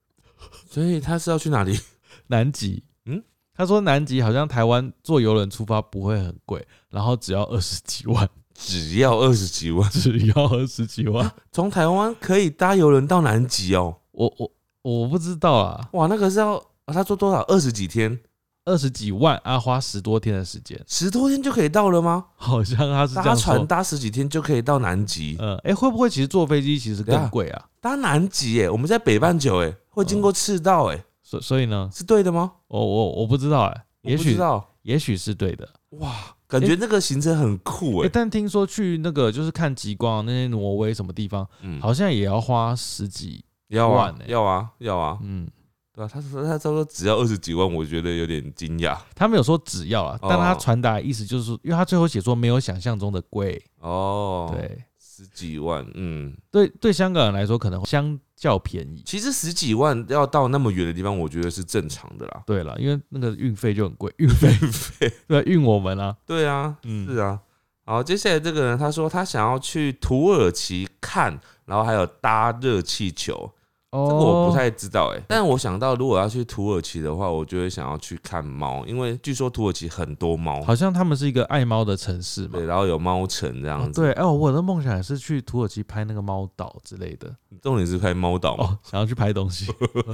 [0.69, 1.75] 所以他是要去哪里？
[2.27, 13.97] 南极，嗯嗯，他说南极好像台湾坐游轮出发不会很贵，然后只要二十几万， 只要二十几万，只要二十几万，从台湾可以搭游轮到南极哦。
[14.11, 14.51] 我我
[14.85, 17.41] 我不知道啊，哇，那个是要、啊他说多少？
[17.47, 18.19] 二十几天，
[18.65, 22.25] 二十几万啊，花十多天的时间，十多天就可以到了吗？
[22.35, 23.55] 好像他是这搭样说。
[23.55, 27.65] 船搭十几天就可以到南极，呃，哎、会不会其实坐飞机其实更贵啊？
[27.81, 32.51] 搭南极耶，我们在北半球哎，会经过赤道哎，所所以呢，是对的吗？
[32.67, 35.67] 我我我不知道哎、我也许不知道也许是对的。
[35.99, 36.13] 哇，
[36.47, 45.47] 感觉那个行程很酷哎、哎，但听说去那个就是看极光那些挪威什么地方，嗯，好像也要花十几，要啊要啊要啊，嗯，
[45.93, 46.07] 对啊？
[46.11, 59.01] 他说他他说只要二十几万，我觉得有点惊讶他没有说只要啊，哦但他传达的意思就是，因为他最后写说没有想象中的贵，哦。，对十几万，嗯，对对，香港人来说可能相较便宜。
[59.05, 62.43] 其实十几万要到那么远的地方，我觉得是正常的啦。
[62.45, 64.53] 对了，因为那个运费就很贵，运费
[65.25, 67.39] 对运我们啊，对啊，嗯是啊。
[67.85, 73.51] 好，接下来这个人他说他想要去土耳其看，然后还有搭热气球，
[73.91, 82.65] 哦这个我不太知道哎、但我想到如果要去土耳其的话，我就会想要去看猫，因为据说土耳其很多猫，好像他们是一个爱猫的城市嘛对，。
[82.65, 84.01] 然后有猫城这样子。
[84.01, 87.33] 哦对，哦，我的梦想也是去土耳其拍那个猫岛之类的。
[87.61, 88.65] 重点是拍猫岛嘛。
[88.65, 89.71] 哦，想要去拍东西，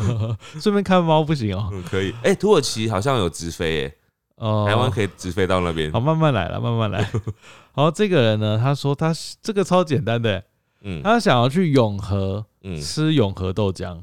[0.59, 1.69] 顺便看猫不行哦。
[1.71, 2.13] 嗯，可以。
[2.21, 3.95] 哎、土耳其好像有直飞哎、
[4.41, 5.99] 哦，台湾可以直飞到那边好，。
[5.99, 7.07] 慢慢来了，慢慢来。
[7.73, 10.43] 好，这个人呢，他说他这个超简单的，
[10.81, 14.01] 嗯他想要去永和嗯，吃永和豆浆。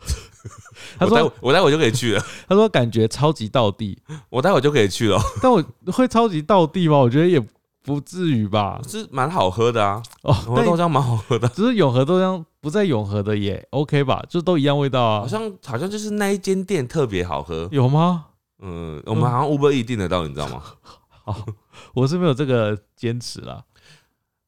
[0.98, 3.98] 他说会我待会就可以去了，他说感觉超级到地，
[4.28, 6.98] 我待会就可以去了，但我会超级到地吗？
[6.98, 7.42] 我觉得也
[7.82, 8.78] 不至于吧。
[8.86, 15.20] 是蛮好喝的啊，哦，但永和豆浆蛮好喝的，只是永和豆浆不在永和的也 OK 吧，就都一样味道啊。
[15.20, 17.68] 好像好像就是那一间店特别好喝。
[17.72, 18.26] 有吗？
[18.60, 20.62] 嗯，我们好像 Uber E 订得到，你知道吗？
[21.08, 21.46] 好，
[21.94, 23.64] 我是没有这个坚持啦。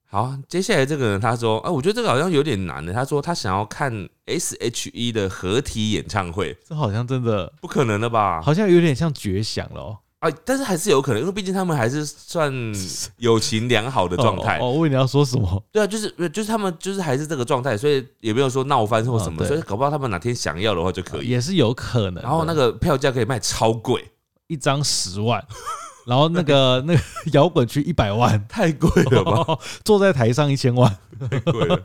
[0.09, 2.92] 好，接下来这个人他说，哎、我觉得这个好像有点难的。
[2.92, 8.42] 他说他想要看 S H E 的合体演唱会，这好像真的不可能的吧？
[8.42, 9.99] 好像有点像绝响了哦。
[10.21, 12.53] 啊，但是还是有可能，因为毕竟他们还是算
[13.19, 14.59] 友情良好的状态。
[14.59, 15.65] 哦，问你要说什么？
[15.73, 21.29] 对啊，就是就是他们就是还是这个状态，所以也没有说闹翻或什么，哦所以搞不好他们哪天想要的话就可以。
[21.29, 22.23] 也是有可能。
[22.23, 24.11] 然后那个票价可以卖超贵，
[24.47, 25.43] 一张十万，
[26.07, 27.01] 然后那个 那个
[27.33, 29.59] 摇滚区一百万，太贵了吧？
[29.85, 30.95] 坐在台上一千万。
[31.31, 31.83] 太贵了。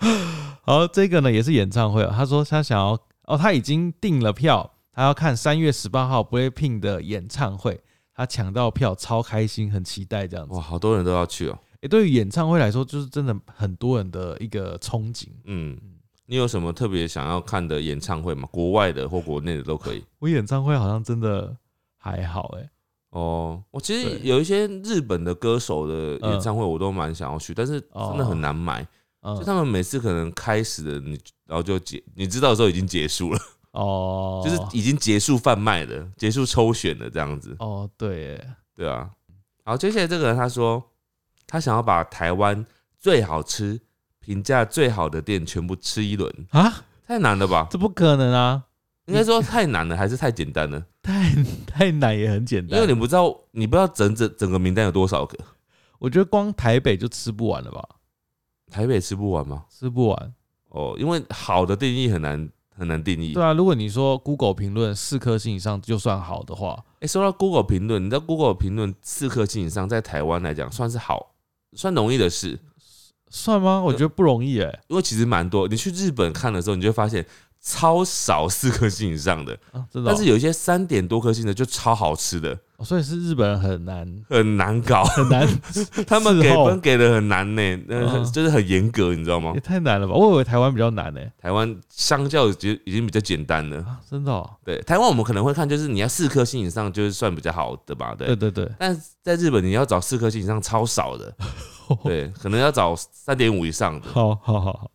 [0.66, 7.80] 然后这个呢也是演唱会哦，他说他想要哦，他已经订了票，他要看三月十八号 Blackpink 的演唱会，
[8.16, 10.56] 他抢到票超开心，很期待这样子。
[10.56, 11.60] 哇，好多人都要去哦。
[11.82, 15.28] 诶，对于演唱会来说，就是真的很多人的一个憧憬。
[15.44, 15.78] 嗯，
[16.26, 18.48] 你有什么特别想要看的演唱会吗？
[18.52, 20.04] 国外的或国内的都可以。
[20.20, 21.56] 我演唱会好像真的
[21.98, 22.70] 还好哎、
[23.10, 28.82] 哦，我其实有一些日本的歌手的演唱会，我都蛮想要去，但是真的很难买。
[28.82, 33.40] 嗯就他们每次可能开始的你，然后就结，你知道的时候已经结束了，
[33.76, 39.10] 哦，就是已经结束贩卖了，结束抽选了这样子，哦对耶，对啊。
[39.64, 40.84] 好，接下来这个人他说，
[41.46, 42.66] 他想要把台湾
[43.00, 43.80] 最好吃、
[44.20, 47.68] 评价最好的店全部吃一轮，啊，太难了吧？
[47.70, 48.64] 这不可能啊，
[49.06, 50.86] 应该说太难了，还是太简单了？
[51.02, 51.36] 太
[51.68, 55.38] 太难也很简单，因为你不知道，你不知道整整整个名单有多少个，
[56.00, 57.88] 我觉得光台北就吃不完了吧，
[58.72, 59.66] 台北吃不完吗？
[59.70, 60.34] 吃不完。
[60.70, 63.34] 哦，因为好的定义很难很难定义。
[63.34, 71.34] 对啊，如果你说 Google 评论四颗星以上就算好的话，哎、说到 Google 评论，你知道 Google 评论四颗星以上，在台湾来讲算是好，
[71.74, 72.60] 算容易的事，
[73.30, 73.82] 算吗？
[73.82, 75.68] 我觉得不容易哎、因为其实蛮多。
[75.68, 77.26] 你去日本看的时候，你就会发现
[77.62, 85.04] 超少四颗星以上的，啊，真的哦、但是有一些三点多颗星的就超好吃的，哦所以是日本人很难很难搞。
[85.16, 85.48] 很难，
[86.06, 89.60] 他们给分给的很难呢、呃嗯就是很严格，你知道吗也？
[89.62, 90.14] 太难了吧？
[90.14, 93.78] 我以为台湾比较难呢、台湾相较已经已经比较简单了。
[93.78, 98.14] 啊，真的、哦，对，台湾我们可能会看，就是你要四颗星以上，就是算比较好的吧？
[98.18, 98.28] 对。
[98.28, 101.34] 对对对，但是在日本，你要找四颗星以上超少的，
[102.04, 104.08] 对，可能要找三点五以上的。
[104.12, 104.92] 好好好好，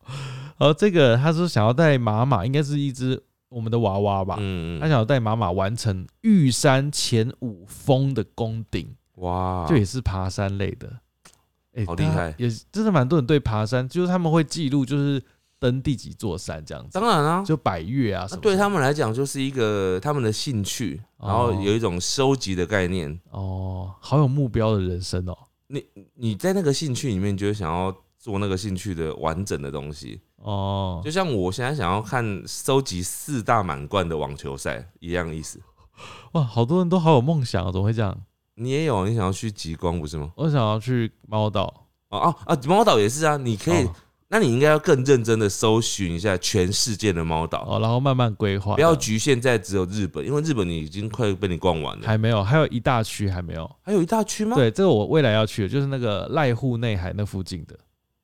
[0.59, 10.89] 好，这个他说想要带马马，应该是一只我们的娃娃吧，嗯他想要带妈妈完成玉山前五峰的攻顶，哇，就也是爬山类的，
[11.75, 12.33] 哎、好厉害。
[12.37, 15.21] 也真的蛮多人对爬山，就是他们会记录，就是
[15.59, 21.27] 登第几座山这样子，当然啊，就百越啊对他们来讲就是一个他们的兴趣，哦。
[21.27, 23.19] 然后有一种收集的概念。
[23.31, 25.37] 哦，好有目标的人生哦。
[26.15, 30.21] 你在那个兴趣里面，就会想要做那个兴趣的完整的东西。
[30.43, 35.59] 哦就，像我现在想要看收集四大满贯的网球赛一样意思。
[36.33, 38.17] 哇，好多人都好有梦想哦，怎么会这样？
[38.55, 40.31] 你也有，你想要去极光不是吗？
[40.35, 41.63] 我想要去猫岛，
[42.09, 43.93] 哦哦啊，猫岛也是啊，你可以，哦
[44.33, 47.65] 那你应该要更认真的搜寻一下全世界的猫岛。
[47.67, 52.07] 哦，然后慢慢规划，不要局限在只有日本，因为日本你已经快被你逛完了。
[52.07, 53.69] 还没有，还有一大区还没有。
[53.81, 57.77] 还有一大区吗？，对，这个我未来要去的，就是那个濑户内海那附近的，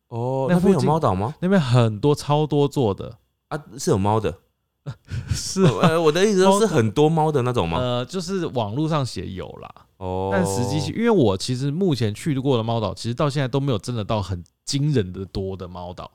[0.10, 1.36] 哦，那边有近猫岛吗？
[1.41, 3.17] 那边很多超多座的，
[3.50, 4.39] 啊，是有猫的。
[5.36, 7.78] 是呃，我的意思说是很多猫的那种吗？
[7.78, 16.10] 呃，就是网络上写有啦，哦，但实际去，因为我其实目前去过的猫岛，其实到现在都没有真的到很惊人的多的猫岛，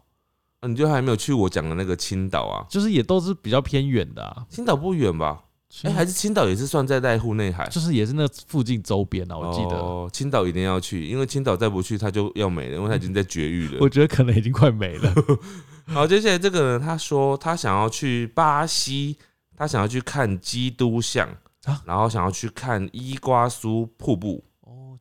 [0.60, 2.64] 啊你就还没有去我讲的那个青岛啊？
[2.70, 4.46] 就是也都是比较偏远的啊。
[4.48, 5.44] 青岛不远吧？
[5.84, 7.66] 哎，还是青岛也是算在濑户内海。
[7.68, 13.88] 就是也是那附近周边啊，我记得，哦，青岛一定要去，因为青岛再不去它就要没了，因为它已经在绝育了我。
[13.88, 15.14] 觉得可能已经快没了。
[15.88, 19.16] 好，接下来这个呢他说他想要去巴西，
[19.56, 21.26] 他想要去看基督像
[21.64, 24.51] 啊，然后想要去看伊瓜苏瀑布，哦，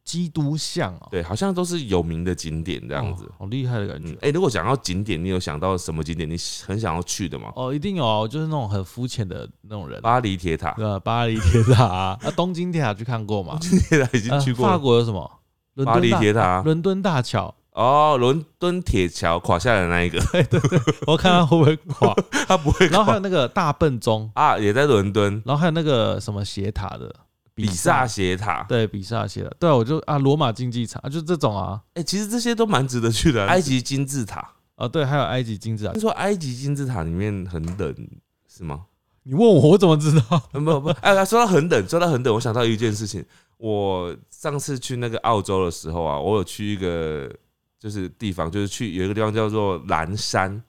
[0.04, 3.32] 基督像哦，对，好像都是有名的景点这这样子。
[3.38, 6.36] 好厉害的感觉。，嗯哎、如果讲到景点，你有想到什么景点你
[6.66, 7.52] 很想要去的吗？
[7.56, 10.02] 哦，一定有啊，就是那种很肤浅的那种人。
[10.02, 13.58] 巴黎铁塔，对啊，巴黎铁塔 啊，啊东京铁塔去看过吗？
[13.60, 14.78] 东京铁塔已经去过呃法。
[14.78, 15.32] 国有什么？
[15.76, 20.60] 伦巴黎敦铁塔伦敦大桥，哦，伦敦铁桥垮下来的那一个， 对
[21.08, 22.14] 我看他会不会垮。
[22.46, 22.98] 它不会垮。
[22.98, 25.42] 然后还有那个大笨钟，啊，也在伦敦。
[25.46, 27.16] 然后还有那个什么斜塔的
[27.62, 28.63] 比萨斜塔。
[28.67, 33.45] 对比萨斜塔，对啊，我就啊罗马竞技场啊，就这种啊哎、其实这些都蛮值得去的。
[33.47, 36.02] 埃及金字塔，啊对，还有埃及金字塔听。
[36.02, 37.95] 说埃及金字塔里面很冷，
[38.47, 38.86] 是吗？
[39.24, 40.41] 你问我，我怎么知道？
[40.54, 43.24] 嗯 不不，哎，说到很冷，说到很冷，我想到一件事情。
[43.58, 47.32] 我上次去那个澳洲的时候啊，我有去一个
[47.80, 50.62] 就是地方，就是去有一个地方叫做蓝山。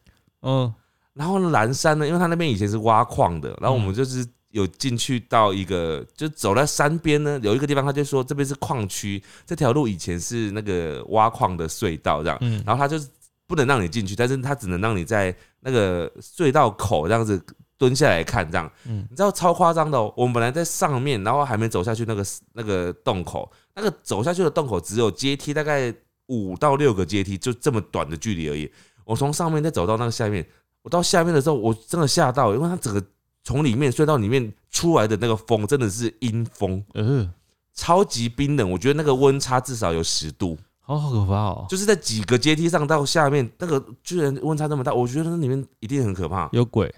[0.43, 0.73] 嗯
[1.15, 13.09] 然后呢，蓝山呢，因为它那边以前是挖矿的，然后我们嗯就是有进去到一个，就走在山边呢，有一个地方，他就说这边是矿区，这条路以前是那个挖矿的隧道这样，嗯，然后他就是
[13.47, 17.43] 不能让你进去，但是他只能让你在那个隧道口这样子
[17.77, 18.71] 蹲下来看这样。
[18.87, 20.13] 嗯你知道超夸张的哦！
[20.17, 25.93] 我们本来在上面，然后还没走下去那个那个洞口，那个走下去的洞口只有阶梯，大概
[26.27, 28.71] 五到六个阶梯，就这么短的距离而已。
[29.05, 30.47] 我从上面再走到那个下面，
[30.83, 33.03] 我到下面的时候，我真的吓到，因为它整个
[33.45, 37.33] 从里面隧道里面出来的那个风真的是阴风，嗯，
[37.75, 38.71] 超级冰冷。
[38.71, 46.49] 我觉得那个温差至少有十度，好好可怕哦，就是在几个阶梯上到下面，那个居然温差这么大，我觉得那里面一定很可怕。
[46.53, 46.95] 有鬼，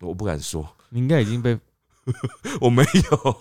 [0.00, 1.58] 我不敢说，你应该已经被
[2.60, 3.36] 我没有，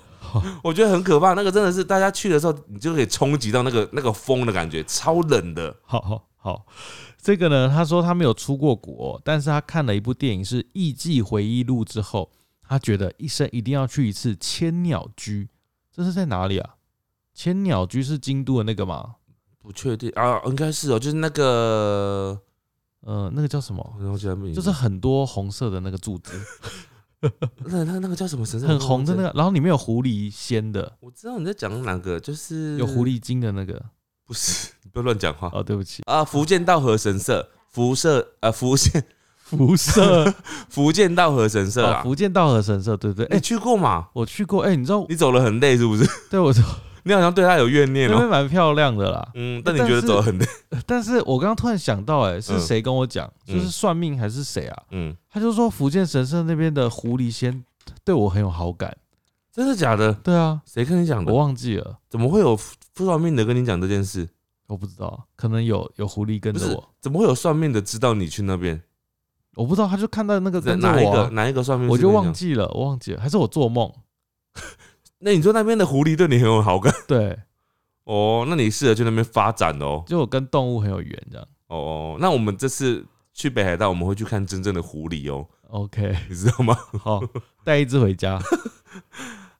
[0.63, 1.34] 我觉得很可怕。
[1.34, 5.75] 那个真的是大家去的时候，你就可以冲击到那个那个风的感觉，超冷的。
[5.84, 6.65] 好好好，
[7.25, 15.49] 这个呢，他说他没有出过国，但是他看了一部电影是《艺伎回忆录》之后，他觉得一生一定要去一次千鸟居。
[15.91, 16.75] 这是在哪里啊？
[17.33, 19.15] 千鸟居是京都的那个吗？
[19.57, 22.39] 不确定啊，应该是哦，就是那个，
[22.99, 23.83] 呃，那个叫什么？
[24.53, 26.39] 就是很多红色的那个柱子，
[27.65, 28.67] 那那那个叫什么神社？
[28.67, 33.83] 很红的那个，然后里面有狐狸仙的，我知道你在讲哪个，就是有狐，狸精的那个。
[34.25, 36.23] 不是，你 不要乱讲话哦，对不起，啊！
[36.23, 39.03] 福建道和神社，辐射呃，福建
[39.38, 40.33] 辐射
[40.69, 43.25] 福建道和神社哦，啊，福建道和神社，对不对？
[43.27, 44.07] 哎、你去过吗？
[44.13, 46.09] 我去过，哎、你知道，你走了很累是不是？
[46.29, 46.53] 对我
[47.07, 48.31] 你好像对他有怨念那边哦。
[48.31, 49.27] 蛮漂亮的啦。
[49.35, 50.45] 嗯，但你觉得走得很累？
[50.88, 53.31] 但是我刚刚突然想到、哎，是嗯谁跟我讲？
[53.47, 54.83] 嗯就是算命还是谁啊？
[54.89, 57.63] 嗯，他就说福建神社那边的狐狸仙
[58.03, 58.97] 对我很有好感。
[59.53, 60.11] 真的假的？
[60.13, 61.38] 对啊，谁跟你讲的我？
[61.38, 62.57] 忘记了，怎么会有
[62.95, 64.27] 不算命的跟你讲这件事？
[64.67, 68.81] 我不知道，可能有有狐狸跟不是着我，，怎么会有算命的知道你去那边？
[69.53, 72.10] 我不知道，他就看到那个跟着哪一我啊、个哪一个算命师我就？
[72.10, 73.93] 忘记了，我忘记了，还是我做梦？
[75.19, 77.38] 那你说那边的狐狸对你很有好感 对，
[78.05, 78.45] 哦？
[78.49, 80.03] 那你适合去那边发展哦。
[80.08, 81.47] 就我跟动物很有缘，这样。
[81.67, 86.75] 哦，那我们这次去北海道，我们会去看真正的狐狸哦，OK， 你知道吗？
[86.99, 87.21] 好，
[87.63, 88.39] 带一只回家。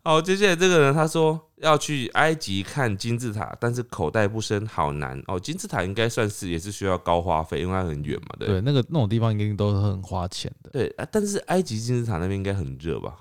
[0.08, 5.40] 好，接下来这个人他说要去埃及看金字塔，但是口袋不深，好难哦。
[5.40, 10.70] 金字塔应该算是也是需要高花费，因为它很远嘛，对对，那个那种地方一定都是很花钱的。
[10.70, 11.08] 对啊。
[11.12, 13.16] 但是埃及金字塔那边应该很热吧？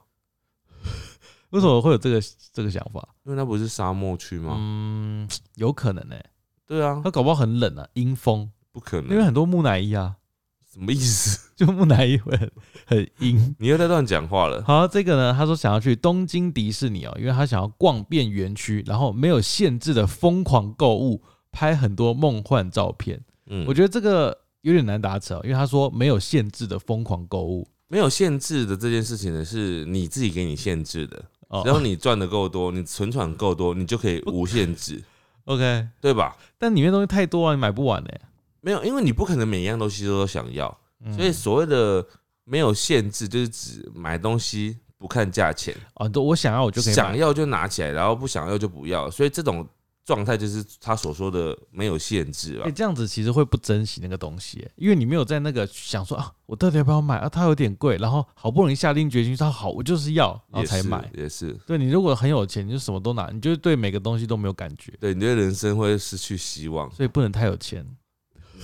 [1.48, 2.20] 为什么会有这个
[2.52, 3.08] 这个想法？
[3.24, 4.54] 因为那不是沙漠区吗？
[4.58, 6.16] 嗯，有可能呢、
[6.66, 10.16] 对啊它，搞不好很冷啊，阴风，不可能，因为很多木乃伊啊，
[10.74, 11.50] 什么意思？
[11.54, 12.50] 就木乃伊会很
[12.84, 13.54] 很阴。
[13.60, 14.60] 你又在乱讲话了。
[14.64, 23.22] 好，这个呢，他说想要去东京迪士尼哦，因为他想要逛遍园区，然后没有限制的疯狂购物，拍很多梦幻照片。
[23.46, 31.24] 嗯，我觉得这个有点难达成哦，因为他说没有限制的疯狂购物没有限制的这件事情呢，是你自己给你限制的。
[31.48, 35.00] 哦只要你赚的够多，你存款够多，你就可以无限制，
[35.44, 36.36] OK，对吧？
[36.58, 38.10] 但里面东西太多了，你买不完呢。
[38.64, 40.74] 没有，因为你不可能每一样东西都想要，
[41.04, 42.06] 嗯所以所谓的
[42.44, 46.94] 没有限制，就是指买东西不看价钱，哦，都我想要我就可以。
[46.94, 49.10] 想要就拿起来，然后不想要就不要。
[49.10, 49.66] 所以这种
[50.04, 52.70] 状态就是他所说的没有限制吧哎、？
[52.70, 57.28] 这样子其实会不珍惜那个东西耶，因为你没有在那个想说啊，我到底要不要买啊？
[57.28, 61.10] 它有点贵，然后好不容易下定决心说好，我就是要，然后才买。
[61.14, 61.52] 也是。
[61.66, 67.86] 对你如果很有钱，你就什么都拿，你就对每个东西都没有感觉，对，你的人生会失去希望，所以不能太有钱，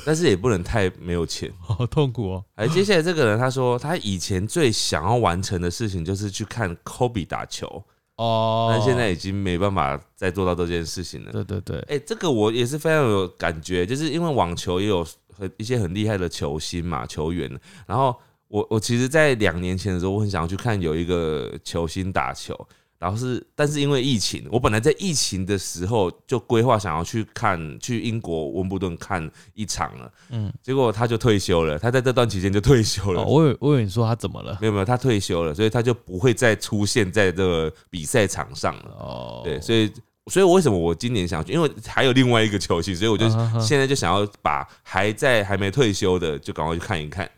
[0.05, 1.51] 但是也不能太没有钱。
[1.61, 2.45] 好痛苦哦。
[2.55, 7.83] 哎，接下来这个人他说，他以前最想要完成的事情就是去看 Kobe 打球，
[8.17, 11.33] 哦，但现在已经没办法再做到这件事情了。
[11.33, 17.51] 对对对，哎、这个我也是非常有感觉，就是因为网球也有很一些很厉害的球星嘛，球员。
[17.87, 18.15] 然后
[18.49, 22.55] 我我其实，在两年前的时候，我很想要去看有一个球星打球，
[23.01, 33.23] 然后是但是因为疫情，我本来在疫情的时候就规划想要去看去英国温布顿看一场了，嗯，结果他就退休了，他在这段期间就退休了。
[33.23, 34.59] 哦，我以为我以为你说他怎么了？
[34.61, 38.91] 没有没有，他退休了，所以他就不会再出现在这个比赛场上了。
[38.99, 39.91] 哦，对，所以
[40.27, 41.55] 所以为什么我今年想去？
[41.55, 43.27] 因为还有另外一个球星，所以我就
[43.59, 47.29] 现在就想要把还在还没退休的就赶快去看一看。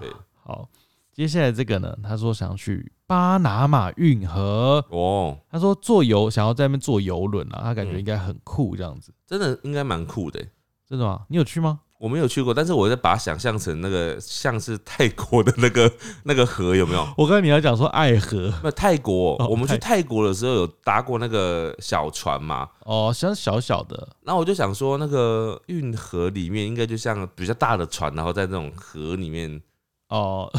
[0.00, 0.08] 对，
[0.42, 0.66] 好，
[1.14, 10.48] 接下来这个呢，他说想去巴拿马运河，哦，他说坐游想要在那边坐游轮啊，他感觉嗯应该很酷这样子，真的应该蛮酷的欸。
[10.88, 11.24] 真的吗？
[11.28, 11.80] 你有去吗？
[12.00, 15.90] 我没有去过，但是我在把它想象成那个像是泰国的那个
[16.24, 17.06] 那个河有没有？
[17.16, 29.62] 我刚才你要讲说爱河那泰国，哦我们去泰泰国的时候有搭过那个小船嘛，哦，像小小的那我就想说，那个运河里面应该就像比较大的船，然后在那种河里面
[30.08, 30.52] 哦，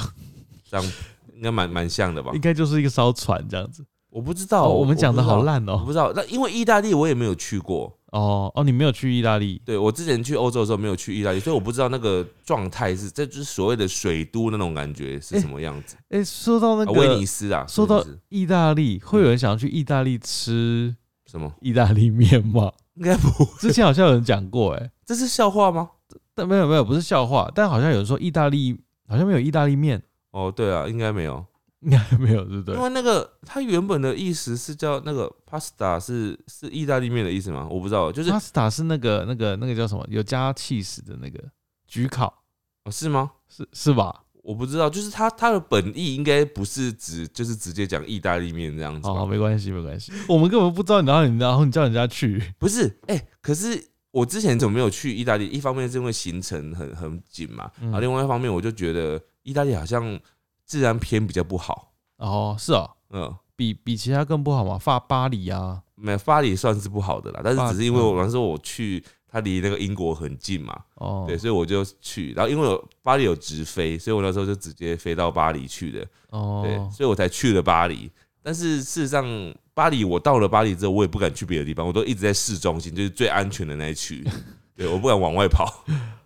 [0.80, 0.94] 这样，
[1.36, 2.42] 应该蛮蛮像的吧应？
[2.42, 3.86] 该就是一个艘船这样子。
[4.10, 5.74] 我不知道，哦，我们讲的好烂哦。
[5.74, 6.14] 我不知道。
[6.16, 15.98] 那因为意大利我也没有去过，哦哦，你没有去意大利对我之前去欧洲的时候没有去意大利，所以我不知道那个状态是，这就是所谓的水都那种感觉是什么样子。
[16.10, 20.96] 哎，说到那啊威尼，斯啊，说到意大利，会有人想要去意大利吃
[21.30, 21.52] 什么？
[21.60, 22.72] 意大利面吗？
[22.94, 23.28] 应该不，
[23.60, 25.90] 之前好像有人讲过，哎，这是笑话吗？
[26.34, 30.02] 但没有没有，不是笑话，但好像有人说意大利好像没有意大利面，
[30.36, 31.46] 哦，对啊，应该没有，
[31.80, 32.82] 应该没有，对不对因？
[32.82, 37.66] 为那个它原本的意思是叫那个 pasta 是是意大利面的意思吗？
[37.72, 40.06] 我不知道，就是 pasta 是那个那个那个叫什么？
[40.10, 41.42] 有加 cheese 的那个
[41.90, 42.44] 焗烤，
[42.84, 43.32] 哦是吗？
[43.48, 44.24] 是是吧？
[44.44, 49.14] 我不知道，就是它它的本意应该不是指就是直接讲意大利面这样子吧？
[49.14, 53.82] 好好，没关系没关系，我们根本不知道，然后你然后你叫人家去，不是，哎、可是
[54.12, 55.48] 我之前怎么没有去意大利？
[55.48, 60.20] 一方面是因为行程很很紧嘛，嗯然后另外一方面我就觉得意大利好像
[60.66, 61.94] 治安偏比较不好。
[62.18, 72.34] 哦，是哦，嗯，比比其他更不好嘛，法巴黎啊，没有巴黎算是不好的啦，但是只是因为我嗯那时候我去，它离那个英国很近嘛，哦，对，所以我就去。
[72.34, 78.12] 然后因为有巴黎有直飞，所以我那时候就直接飞到巴黎去的，哦对，哦，所以我才去了巴黎。
[78.42, 79.26] 但是事实上，
[79.74, 84.24] 巴黎我到了巴黎之后，我也不敢去别的地方，我都一直在市中心，就是最安全的那一区。
[84.78, 85.84] 对，我不敢往外跑。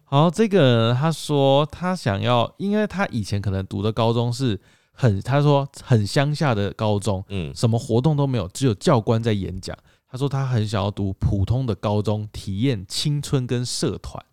[0.09, 4.59] 好，这个人他说他想要，因为他以前可能读的高中是
[4.91, 9.77] 很，他说很乡下的高中，嗯，什么活动都没有，只有教官在演讲。
[10.11, 14.25] 他说他很想要读普通的高中，体验青春跟社团，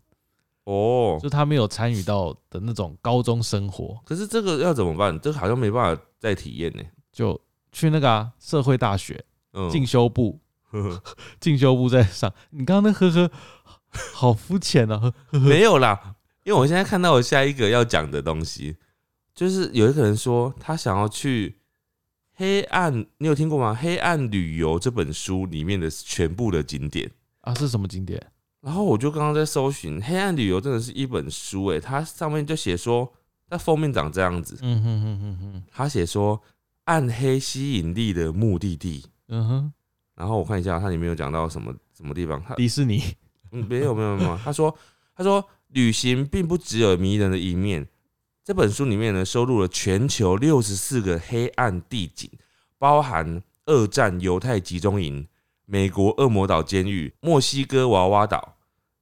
[0.65, 5.21] 哦，就他没有参与到的那种高中生活，可是这个要怎么办？
[5.21, 6.83] 这好像没办法再体验呢。
[7.13, 7.39] 就
[7.71, 9.23] 去那个啊社会大学
[9.53, 11.03] 嗯，进修部，呵呵
[11.39, 12.33] 进修部在上。
[12.49, 13.31] 你刚刚那呵呵，
[14.15, 14.99] 好肤浅啊！
[14.99, 18.77] 呵呵呵没有啦，因为我现在看到我下一个要讲的东西，
[19.35, 21.59] 就是有一个人说他想要去
[22.35, 23.73] 黑暗，你有听过吗？
[23.75, 27.11] 《黑暗旅游》这本书里面的全部的景点。
[27.41, 28.21] 啊，是什么景点？
[28.61, 33.11] 然后我就刚刚在搜寻《黑暗旅游》，真的是一本书诶，它上面就写说，
[33.49, 36.43] 它封面长这样子，嗯哼哼哼哼，它写说
[36.85, 39.05] 暗黑吸引力的目的地。
[39.29, 39.73] 嗯哼，
[40.17, 43.03] 然后我看一下，它里面有讲到什么什么地方，它迪士尼。
[43.53, 44.77] 嗯，没有没有没有，他说
[45.15, 47.87] 他说旅行并不只有迷人的一面。
[48.45, 52.31] 这本书里面呢，收录了全球六十四个黑暗地景，
[52.79, 55.27] 包含二战犹太集中营、
[55.65, 58.57] 美国恶魔岛监狱、墨西哥娃娃岛，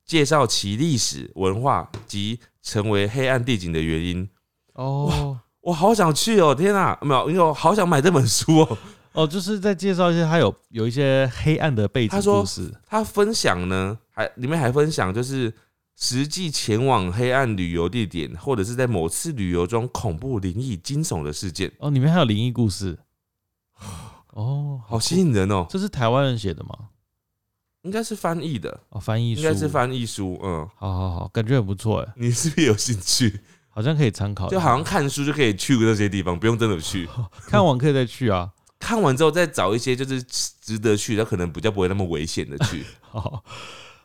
[0.04, 4.28] 介绍其历史文化及成为黑暗地景的原因。
[4.72, 6.54] 哦我好想去哦！
[6.54, 8.78] 天哪，没有，因为我好想买这本书哦。
[9.14, 12.72] 哦，就是在介绍一些他有有一些黑暗的背景故事。
[12.86, 15.52] 他分享呢，还里面还分享就是
[15.96, 22.98] 实际前往黑暗旅游地点，或者是在某次旅游中恐怖、灵异、惊悚的事件，哦，里面还有灵异故事。
[24.32, 25.64] 哦，好吸引人哦！
[25.70, 26.70] 这是台湾人写的吗？
[27.82, 29.68] 应该是翻译的，哦，翻译书应该是。
[29.68, 30.40] 翻译书。
[30.42, 33.40] 嗯，好好好，感觉很不错哎，你是不是有兴趣？
[33.68, 34.48] 好像可以参考。
[34.48, 37.08] 就好像看书就可以去这些地方，不用真的去。
[37.46, 38.50] 看完可以再去啊。
[38.78, 42.84] 看完之后再找一些就是值得去，他可能比较不会那么危险的去。
[43.00, 43.42] 好，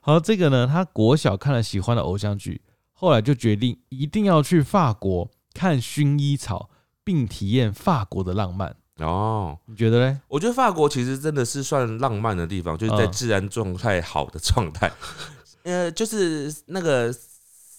[0.01, 2.61] 好，这个呢，他国小看了喜欢的偶像剧，
[2.93, 6.69] 后来就决定一定要去法国看薰衣草，
[7.03, 8.75] 并体验法国的浪漫。
[8.99, 10.17] 哦，你觉得嘞？
[10.27, 14.91] 我觉得法国其实真的是算浪漫的地方，就是在嗯自然状态好的状态。
[15.63, 17.13] 呃，就是那个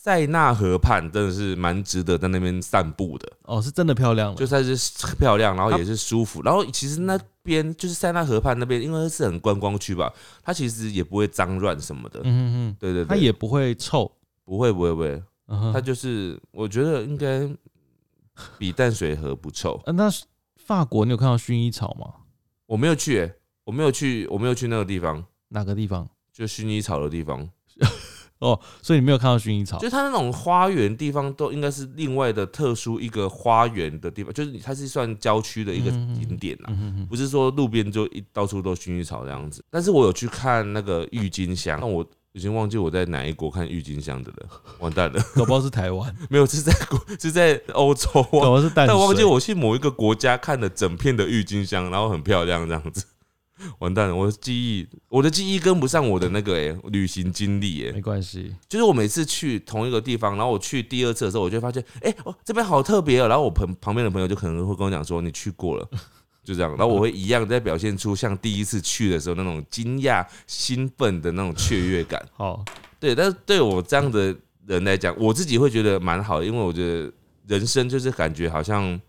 [0.03, 4.35] 塞纳河畔，真的是蛮值得在那边散步的，哦，是真的漂亮了。
[4.35, 4.75] 就算是
[5.19, 6.43] 漂亮，然后也是舒服。
[6.43, 10.11] 然后其实那边就是塞纳河畔那边，因为是很观光区吧，
[10.43, 12.21] 它其实也不会脏乱什么的。
[12.25, 14.11] 嗯哼哼，对对对，它也不会臭。
[14.43, 17.47] 不会不会不会，嗯，它就是我觉得应该
[18.57, 19.79] 比淡水河不臭。
[19.85, 20.11] 呃那
[20.57, 22.07] 法国你有看到薰衣草吗？
[22.65, 23.35] 我没有去、欸，
[23.65, 26.09] 我没有去，我没有去那个地方，哪个地方？
[26.33, 27.49] 就薰衣草的地方。
[28.41, 36.73] 哦，所以你没有看到薰衣草就它那种花园地方都应该是另外的特殊一个花园的地方，就是它是算郊区的一个嗯景点啊，
[37.09, 39.63] 不是说路边就一到处都薰衣草这样子。
[39.71, 49.23] 但是我有去看那个郁金香，那我已经忘记我在哪一国看郁金香的了，完蛋了，搞不好是台湾， 没有是在国是在欧洲，搞不好是淡但我忘记。
[49.23, 53.05] 我去某一个国家看了整片的郁金香，然后很漂亮这样子。
[53.79, 63.29] 完蛋了，我的记忆，我的记忆跟不上我的那个哎、旅行经历哎、没关系，就是我每次去同一个地方，然后我去第二次的时候，我就会发现，哎、哦，这边好特别哦。
[63.29, 65.89] 然后我朋旁边的朋友就可能会跟我讲说，你去过了，
[66.45, 66.71] 就这样。
[66.77, 72.25] 然后我会一样在表现出像第一次去的时候那种惊讶、兴奋的那种雀跃感。
[72.33, 72.65] 好，
[72.99, 74.35] 对，但是对我这样的
[74.67, 77.13] 人来讲，我自己会觉得蛮好的，因为我觉得
[77.47, 79.01] 人生就是感觉好像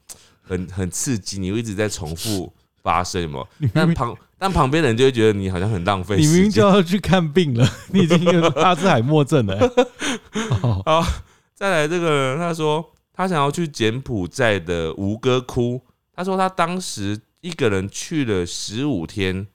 [0.42, 3.46] 很很刺激，你会一直在重复发生嘛。
[3.60, 6.50] 你明明但旁但旁边的人就会觉得你好像很浪费你明明。
[6.50, 9.56] 就要去看病了， 你已经有阿兹海默症了、
[10.64, 11.06] 哦好，
[11.54, 12.84] 再来这个人，他说
[13.14, 15.80] 他想要去柬埔寨的吴哥窟，
[16.12, 19.46] 他说他当时一个人去了十五天。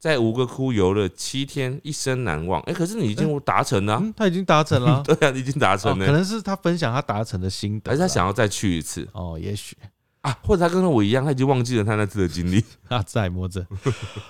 [0.00, 2.60] 在吴哥窟游了七天，一生难忘。
[2.62, 9.08] 哎、可是你已经达成了啊、嗯，他已经达成了啊、 对啊，你已经达哦，成了，可能是他分享他达成的心得啦，还是他想要再去一次？
[9.10, 9.76] 哦，也许
[10.22, 12.62] 啊，或者他跟我一样，他已经忘记了他那次的经历。
[12.88, 13.64] 阿兹海默症。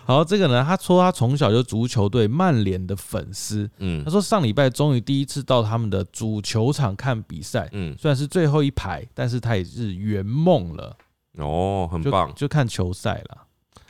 [0.04, 10.96] 好，这个呢，他说他从小就足球队曼联的粉丝，嗯他说上礼拜终于第一次到他们的主球场看比赛，嗯，虽然是最后一排，但是他也是圆梦了，
[11.38, 12.32] 哦，很棒。
[12.34, 13.46] 就看球赛了。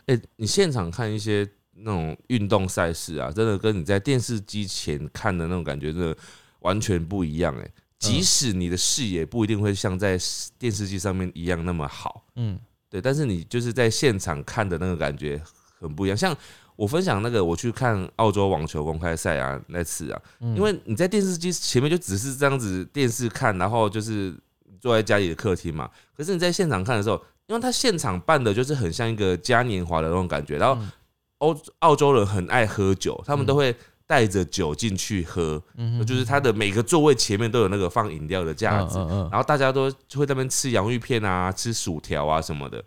[0.07, 6.17] 哎、你现场看一些那种运动赛事啊，真的跟你在电视机前看的那种感觉，真的
[6.61, 7.55] 完全不一样。
[7.59, 10.19] 哎，即使你的视野不一定会像在
[10.59, 15.41] 电视机上面一样那么好，嗯对，但是你就是在现场看的那个感觉
[15.81, 16.17] 很不一样。
[16.17, 16.35] 像
[16.77, 24.35] 我分享那个我去看澳洲网球公开赛啊那次啊，嗯，因为你在电视机前面就只是这样子电视看，然后就是
[24.81, 25.91] 坐在家里的客厅嘛。
[26.17, 30.93] 可是你在现场看的时候，因为他现场办的就是很像一个嘉年华的那种感觉，然后嗯
[31.39, 33.75] 欧澳洲人很爱喝酒，他们都会
[34.09, 39.85] 带着酒进去喝，嗯就是他的每个座位前面都有那个放饮料的架子，嗯嗯然后大家都
[40.15, 42.83] 会在那边吃洋芋片啊、吃薯条啊什么的。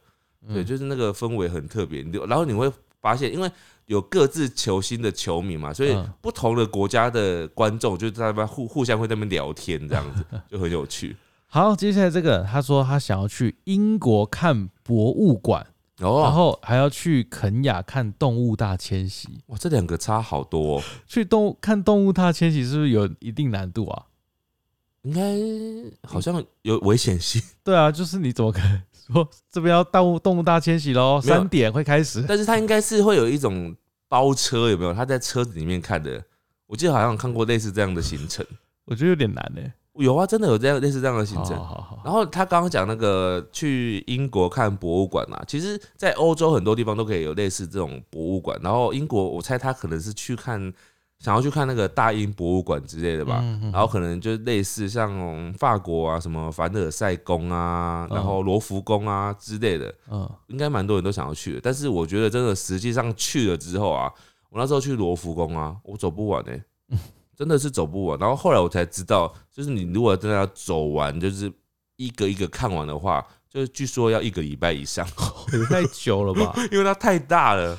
[0.48, 2.02] 嗯对，就是那个氛围很特别。
[2.28, 2.70] 然后你会
[3.00, 3.48] 发现，因为
[3.86, 11.16] 有各自球星的球迷嘛，所以嗯不同的国家的观众就在那边互互相会在那边聊天，这样子 就很有趣。
[11.46, 15.68] 好，接下来这个他说他想要去英国看博物馆，
[16.10, 19.28] 然哦，后还要去肯雅看动物大迁徙。
[19.48, 24.06] 哇，这两个差好多、哦，去动物看动物大迁徙是不是有一定难度啊？
[25.04, 25.22] 应该
[26.08, 31.22] 好像有危险性，对啊，就是你怎么可能说这边要动物动物大迁徙喽？
[31.24, 32.24] 没有三点会开始。
[32.28, 33.76] 但是它应该是会有一种
[34.08, 34.94] 包车，有没有？
[34.94, 36.24] 他在车子里面看的，
[36.68, 38.46] 我记得好像看过类似这样的行程。
[38.86, 39.62] 我觉得有点难呢。
[39.96, 41.56] 有啊，真的有这样类似这样的行程。
[41.58, 48.58] 好好好，然后他刚刚讲那个去英国看博物馆啊，其实，在欧洲很多地方都可以有类似这种博物馆。
[48.64, 50.74] 然后英国，我猜他可能是去看，
[51.20, 53.40] 想要去看那个大英博物馆之类的吧。
[53.42, 61.60] 嗯嗯然后可能就类似像法国啊，什么凡尔赛宫啊，嗯然后罗浮宫啊之类的，嗯应该蛮多人都想要去的。
[61.62, 64.10] 但是我觉得真的实际上去了之后啊，
[64.50, 66.64] 我那时候去罗浮宫啊，我走不完哎、
[67.42, 68.20] 真的是走不完。
[68.20, 71.52] 然后后来我才知道，就是你如果真的要走完，就是
[71.96, 75.04] 一个一个看完的话，就是据说要一个礼拜以上，
[75.52, 76.54] 也太久了吧？
[76.72, 77.76] 因为它太大了。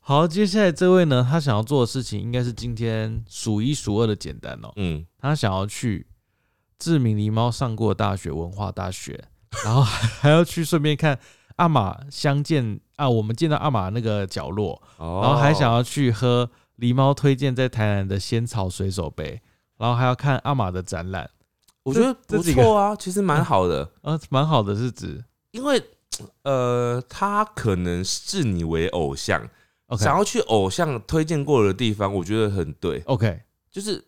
[0.00, 4.72] 好，接下来这位呢，他想要做的事情应该是今天数一数二的简单哦。
[4.76, 6.06] 嗯，他想要去
[6.78, 9.22] 志明狸猫上过大学文化大学，
[9.62, 11.20] 然后还还要去顺便看
[11.56, 19.40] 阿玛相见啊，我们见到阿玛那个角落，然然后还想要去喝狸猫推荐在台南的仙草水手杯，
[19.78, 21.28] 然后还要看阿玛的展览，
[21.82, 23.90] 我觉得不错啊，其实蛮好的。
[24.02, 25.24] 啊，蛮好的，是指？
[25.52, 25.82] 因为
[26.42, 29.40] 呃，他可能视你为偶像
[29.86, 33.02] OK 想要去偶像推荐过的地方，我觉得很对。
[33.06, 34.04] OK，就是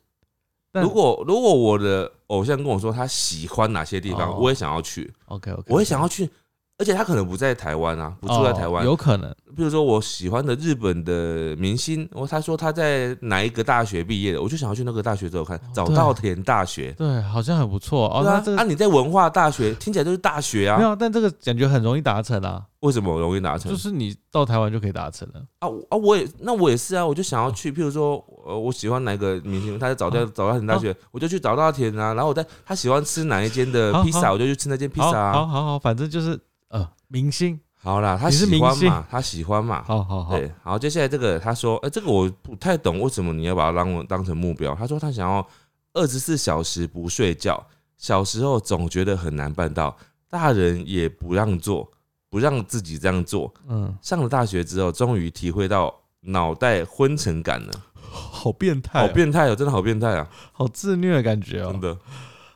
[0.73, 4.39] 但如果如果我的偶像跟我说他喜欢哪些地方，哦。
[4.41, 6.29] 我也想要去，OK OK，我也想要去，
[6.77, 8.85] 而且他可能不在台湾啊，不住在台湾。
[8.85, 16.91] 有可能比如说我喜欢的日本的明星，我他说他在哪一个大学毕业的，我就想要去那个大学走走看，早稻田大学。
[16.99, 18.23] 对，好像很不错哦。
[18.25, 23.71] 那这啊你在文化大学听起来就是大学啊，没有，但这个感觉很容易达成啊，为什么容易达成？
[23.71, 25.41] 就是你到台湾就可以达成了。
[25.61, 32.13] 啊啊，我也那我也是啊，我就想要去，譬如说，呃，我喜欢哪个明星，他在早稻早稻田大学，我就去早稻田啊。
[32.15, 35.33] 然后我在他喜欢吃哪一间的披萨，我就去吃那间披萨啊。
[35.33, 36.37] 好好好，反正就是
[36.75, 39.85] 呃，明星，好啦，他喜欢嘛，他喜欢嘛。
[39.85, 44.75] 好好好，对，好，接下来这个他说，呃，这个我不太懂，为什么你要把它当当成目标？
[44.75, 45.47] 他说他想要
[45.93, 47.65] 二十四小时不睡觉，
[47.97, 49.97] 小时候总觉得很难办到，
[50.29, 51.89] 大人也不让做，
[52.29, 53.55] 不让自己这样做。
[53.69, 57.73] 嗯，上了大学之后，终于体会到脑袋昏沉感了。
[58.11, 61.81] 好变态、好，变态哦，真的好变态啊，好自虐的感觉哦真。
[61.81, 61.97] 的，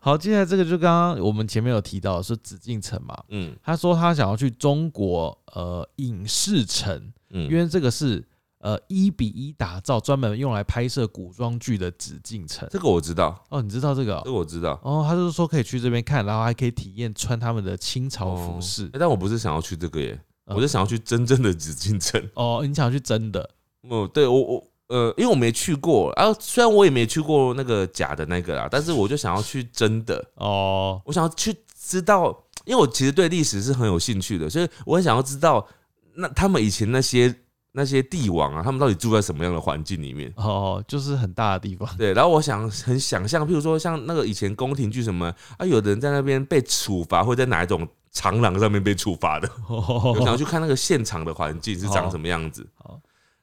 [0.00, 8.24] 好，接下来这个就刚刚我们前面有提到的是紫禁城嘛，嗯他说他想要去中国呃影视城，嗯，因为这个是
[8.60, 12.68] 呃一比一打造，专门用来拍摄古装剧的紫禁城。
[12.70, 14.32] 这个我知道，哦，你知道这个、这哦？
[14.32, 14.80] 个我知道。
[14.82, 18.98] 哦，他就是说可以去这边看，然后还可以体验穿他们的清朝服哦饰欸。
[18.98, 22.24] 但我不是想要去这个耶，嗯我是想要去真正的紫禁城。
[22.34, 23.50] 哦，你想要去真的？
[23.88, 35.66] 哦，对我我呃，因为我没去过，然、后虽然我也没去过那个假的那个啦，但是我就想要去真的，哦，我想要去知道，因为我其实对历史是很有兴趣的，所以我很想要知道，
[36.14, 37.34] 那他们以前那些
[37.72, 40.32] 那些帝王啊，他们到底住在什么样的环境里面？
[40.36, 41.88] 哦，就是很大的地方。
[41.98, 49.50] 对，然后我想很想象，譬如说像那个以前宫廷剧什么啊，有的人在那边被处罚，会在哪一种长廊上面被处罚的？
[49.68, 52.66] 我想要去看那个现场的环境是长什么样子。
[52.76, 52.98] 好，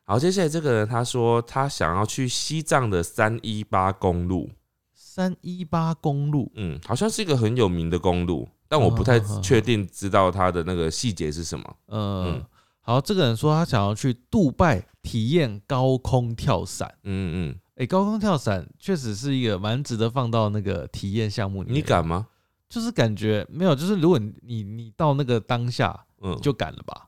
[0.08, 4.52] 好，接下来这个人他说他想要去西藏的三一八公路，
[4.94, 11.76] 三一八公路嗯，好像是一个很有名的公路，但我不太确定知道它的那个细节是什么。
[11.88, 12.46] 呃，嗯
[12.82, 16.94] 好，这个人说他想要去杜拜体验高空跳伞。
[17.04, 21.80] 嗯嗯，哎、高空跳伞确实是一个蛮值得放到那个体验项目里面。
[21.80, 21.82] 你？
[21.82, 22.28] 敢吗？
[22.70, 27.08] 就是感觉没有，就是如果你你你到那个当下嗯，就敢了吧？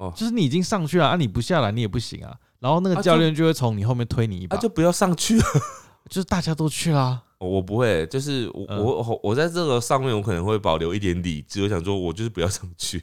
[0.00, 2.34] 啊哦就是你已经上去了啊，你不下来你也不行啊。
[2.58, 5.44] 然后那个啊教练就会从你后面推你一把，啊，就不要上去了。
[6.08, 7.22] 就是大家都去啦。
[7.38, 11.62] 我不会，就是我、嗯我我我在这个上面，我可能会保留一点理智。
[11.62, 13.02] 我想说，我就是不要上去，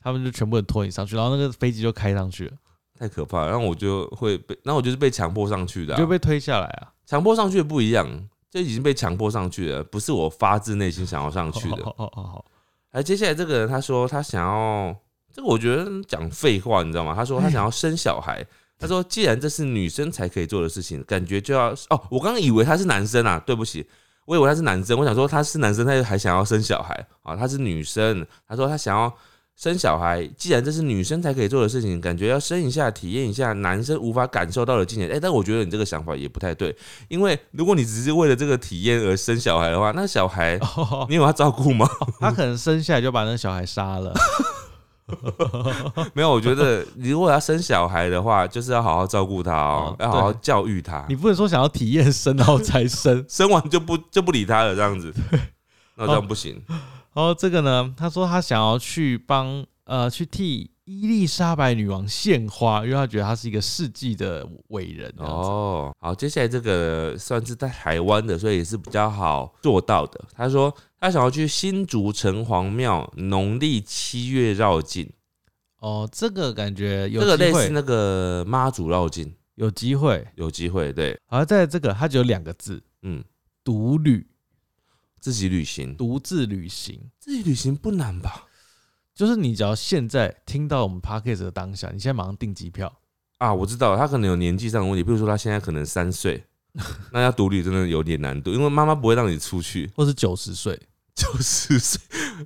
[0.00, 2.52] 他们就全部人拖你上去，然后那个飞机就开上去了，
[2.98, 3.50] 太可怕了。
[3.50, 6.92] 然后我就会被，然后我就是被强迫上去的、啊，就被推下来啊。
[7.06, 8.08] 强迫上去的不一样，
[8.50, 11.82] 这已经被强迫上去了，不是我发自内心想要上去的。
[11.84, 12.44] 哦哦
[12.92, 14.96] 哦接下来这个人他说他想要，
[15.38, 17.14] 这个我觉得讲废话，你知道吗？
[17.14, 18.44] 他说他想要生小孩。
[18.76, 22.00] 他说：“既然这是女生才可以做的事情，感觉就要哦。
[22.10, 23.86] 我刚刚以为他是男生啊，对不起，
[24.26, 24.98] 我以为他是男生。
[24.98, 27.36] 我想说他是男生，他还想要生小孩啊。
[27.36, 28.26] 他是女生。
[28.48, 29.12] 他说他想要
[29.54, 35.08] 生小孩，既然这是女生才可以做的事情，感觉要生一下，体验一下男生无法感受到的境界。
[35.08, 36.76] 哎，但我觉得你这个想法也不太对，
[37.08, 41.88] 因为如果你只是为了这个体验而生小孩的话，那小孩哦你有要照顾吗？
[42.18, 44.12] 他可能生下来就把那个小孩杀了。
[46.14, 51.04] 没有，我觉得你如果要生小孩的话，就是要好好照顾他哦哦，要好好教育他。
[51.08, 53.24] 你不能说想要体验生然后才生。
[53.28, 55.12] 生完就不就不理他了，这样子，
[55.96, 56.62] 那这样不行。
[56.68, 65.12] 然后这个呢，他说他想要去帮呃去替伊丽莎白女王献花，因为她觉得她是一个世纪的伟人。
[65.18, 70.18] 哦，哦，好，接下来这个算是在台湾的，所以也是比较好做到的。
[70.32, 75.12] 他说他想要去新竹城隍庙，农历七月绕境，
[75.80, 80.26] 哦，这个感觉有这个类似那个妈祖绕境，有机会。
[80.36, 83.22] 有机会对，而，在这个它只有两个字，嗯，
[83.62, 84.26] 独旅，
[85.20, 86.98] 自己旅行，独自旅行。
[87.18, 88.46] 自己旅行不难吧？
[89.18, 93.00] 就是你只要现在听到我们 podcast 的当下，你现在马上订机票，
[93.38, 96.40] 啊，我知道他可能有年纪上的问题，比如说他现在可能三岁，
[97.12, 99.90] 那要独立真的有点难度，因为妈妈不会让你出去。
[99.96, 100.80] 或是九十岁。
[101.16, 102.00] 九十岁，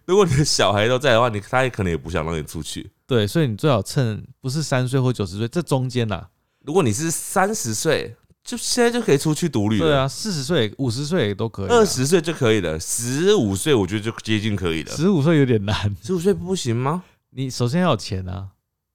[0.06, 2.90] 如果你的小孩都在的话，你他也可能也不想让你出去。
[3.06, 6.26] 对，所以你最好趁不是三岁或九十岁这中间呐、
[6.64, 9.86] 如果你是三十岁，就现在就可以出去独旅了。
[9.86, 11.74] 对啊，四十岁、五十岁都可以啊。
[11.74, 14.92] 二十岁就可以了，十五岁我觉得就接近可以了。
[14.94, 17.04] 十五岁有点难，十五岁不行吗？
[17.30, 18.48] 你首先要有钱啊。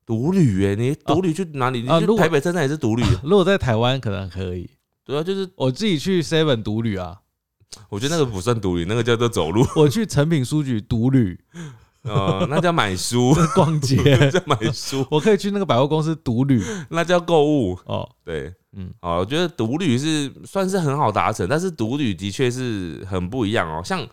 [0.06, 1.82] 独旅哎，你独旅去哪里？
[1.82, 3.04] 你去台北站站也是独旅。
[3.24, 4.70] 如果在台湾可能可以，
[5.04, 7.18] 对啊，就是我自己去 Seven 独旅啊，
[7.90, 11.38] 我觉得那个不算独旅，那个叫做走路，我去成品书局独旅
[12.04, 13.98] 呃， 那叫买书，逛街，
[14.32, 16.64] 叫买书，我可以去那个百货公司独旅。
[16.90, 17.78] 那叫购物。
[17.86, 23.82] 哦，对，嗯，哦，我觉得独旅是算是很好达成，但是独旅的确是很不一样哦。
[23.84, 24.08] 像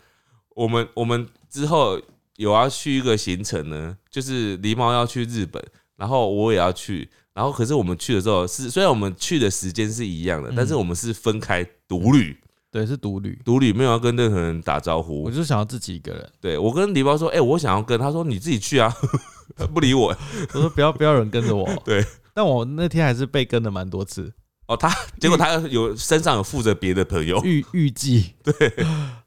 [0.51, 2.01] 我们我们之后
[2.37, 5.63] 有要去一个行程呢，就是狸猫要去日本，
[5.97, 10.55] 然后我也要去，然后可是我们去的时候是虽然我们去的时间是一样的，嗯。
[10.57, 12.37] 但是我们是分开独旅，
[12.75, 13.41] 对，是独旅。
[13.45, 15.31] 独旅没有要跟任何人打招呼我。
[15.31, 18.93] 就想要自己一个人，对我跟李包说，哎、我想要跟，他说你自己去啊，
[19.57, 20.09] 他 不理我。
[20.55, 21.65] 我说不要不要有人跟着我。
[21.87, 22.05] 对，
[22.35, 24.33] 但我那天还是被跟了蛮多次，
[24.67, 27.41] 哦，他结果他有身上有附着别的朋友。
[27.45, 28.53] 预预计 对，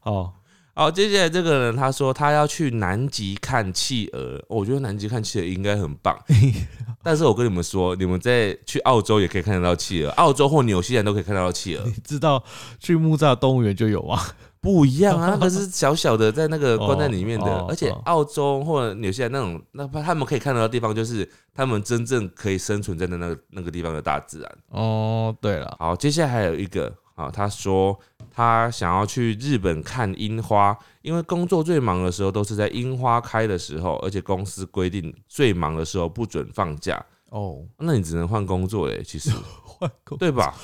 [0.02, 0.30] 哦，
[0.78, 6.16] 好，接下来这个人他说他要去南极看企鹅，哦我觉得南极看企鹅应该很棒。
[7.02, 11.84] 但是我跟你们说，你们在去澳洲也可以看得到企鹅，澳洲或纽西兰都可以看得到企鹅。
[11.84, 12.44] 你知道
[12.78, 14.22] 去木栅动物园就有啊？
[14.60, 24.58] 不一样啊， 那个是小小的在那个关在里面的，而且哦澳洲或者纽西兰那种，那他们可以看得到的地方，就是他们真正可以生存在的那个那个地方的大自然。
[24.68, 27.98] 哦，对了，好，接下来还有一个啊，他说
[28.38, 39.32] 他想要去日本看樱花，因为工作最忙的时候都是在樱花开的时候，而且公司规定最忙的时候不准放假，哦，那你只能换工作嘞，其实。
[39.66, 40.54] 换工对吧？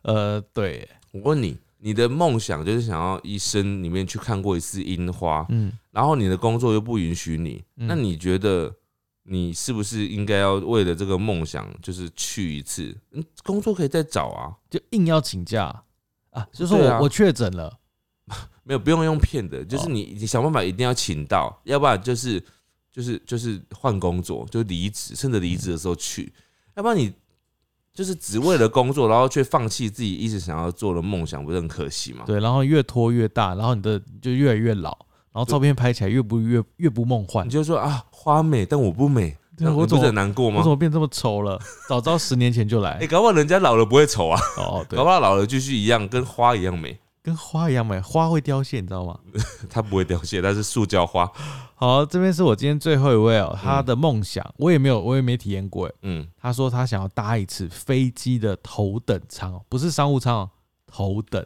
[0.00, 7.86] 呃，对，我问你，你的梦想就是想要一生里面去看过一次樱花，嗯，然后你的工作又不允许你，嗯。
[7.86, 8.74] 那你觉得
[9.24, 12.96] 你是不是应该要为了这个梦想，就是去一次？
[13.12, 15.84] 嗯，工作可以再找啊，就硬要请假
[16.30, 16.96] 啊，就说对啊。
[16.98, 17.78] 我我确诊了，
[18.64, 22.42] 没有不用用骗的，就是哦你你想办法一定要请到，要不然就是
[22.90, 26.32] 就是就是换工作，就离职，趁着离职的时候去，
[26.74, 27.12] 要不然你。
[27.92, 32.22] 就是只为了工作，然后却放弃自己一直想要做的梦想，不是很可惜吗？
[32.24, 34.96] 对，然后越拖越大，然后你的就越来越老，
[35.32, 37.44] 然后照片拍起来越不越越不梦幻。
[37.44, 40.70] 你，就说啊，花美，但我不美，那你不是对我怎么很难过吗我怎？
[40.70, 41.58] 么变这么丑了？
[41.88, 43.06] 早知道十年前就来哎、。
[43.06, 46.98] 搞不好人家老了不会丑啊，哦， 对搞，不好老了继续一样，跟花一样美。
[47.22, 49.18] 跟花一样美，花会凋谢，你知道吗？
[49.68, 51.30] 它不会凋谢，它是塑胶花。
[51.74, 55.86] 好，这边是我今天最后一位哦，他的梦想我也没有，我也没体验过。
[55.86, 60.50] 哎，嗯，他说他想要搭一次飞机的头等舱哦，不是商务舱哦，
[60.86, 61.44] 头等。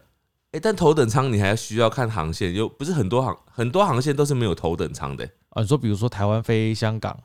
[0.53, 7.23] 哎、但头等舱你还需要看航线，又不是很多航很多航线都是没有头等舱的、啊，你说比如说台湾飞香港就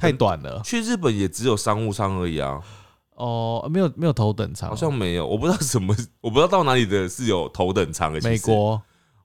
[0.00, 0.60] 太短了。
[0.64, 2.60] 去日本也只有商务舱而已啊，
[3.14, 4.68] 哦，没有没有头等舱。
[4.68, 8.20] 哦，好像没有，我不知道什么，我不知道到哪里的是有头等舱的。
[8.22, 8.80] 美国。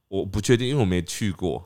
[0.07, 1.65] 我不确定，因为我没去过。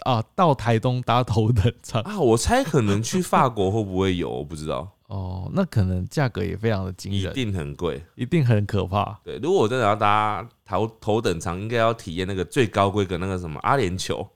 [0.00, 2.02] 啊，到台东搭头等舱。
[2.02, 2.18] 啊。
[2.18, 8.02] 我猜可能去法国会不会有，我不知道，哦，那可能价格也非常的惊人，一定很贵。
[8.16, 9.20] 一定很可怕。
[9.22, 14.26] 对，如果我真的要搭头头等舱，应该要体验那个最高规格那个什么阿联酋，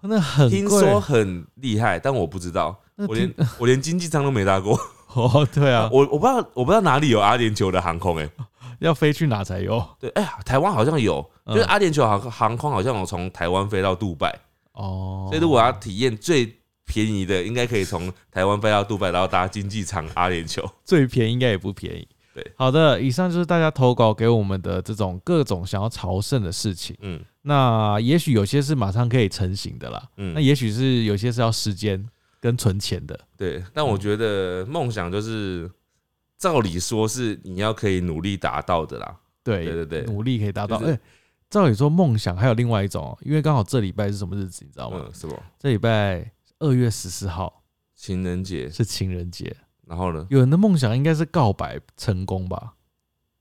[0.00, 4.78] 那很听说很厉害，但我不知道，那我连我连经济舱都没搭过，
[5.14, 8.28] 哦，对啊，我我不知道我不知道哪里有阿联酋的航空哎、
[8.80, 14.32] 要飞去哪才有对，哎、呀，台湾好像有，嗯就是阿联酋航航空好像有从台湾飞到杜拜，
[14.72, 20.62] 哦，所以如果要体验最便宜的，应该可以从台湾飞到杜拜，然后搭经济舱阿联酋。
[20.84, 22.06] 最便宜应该也不便宜。
[22.34, 26.96] 对，好的，以上就是大家投稿给我们的这种各种想要朝圣的事情。
[27.00, 32.04] 嗯那也许有些是马上可以成型的啦，嗯那嗯，也许是有些是要时间
[32.44, 33.18] 跟存钱的。
[33.38, 35.70] 对，但我觉得梦想就是，
[36.36, 39.18] 照理说是你要可以努力达到的啦。
[39.42, 40.76] 对对对对努力可以达到。
[40.76, 41.00] 哎、就是
[41.48, 45.00] 照理说梦想还有另外一种哦，因为刚好这礼拜是什么日子，你知道吗？
[45.02, 47.62] 嗯，什么这礼拜二月十四号
[47.94, 50.26] 情人节，是情人节，然后呢？
[50.28, 52.74] 有人的梦想应该是告白成功吧？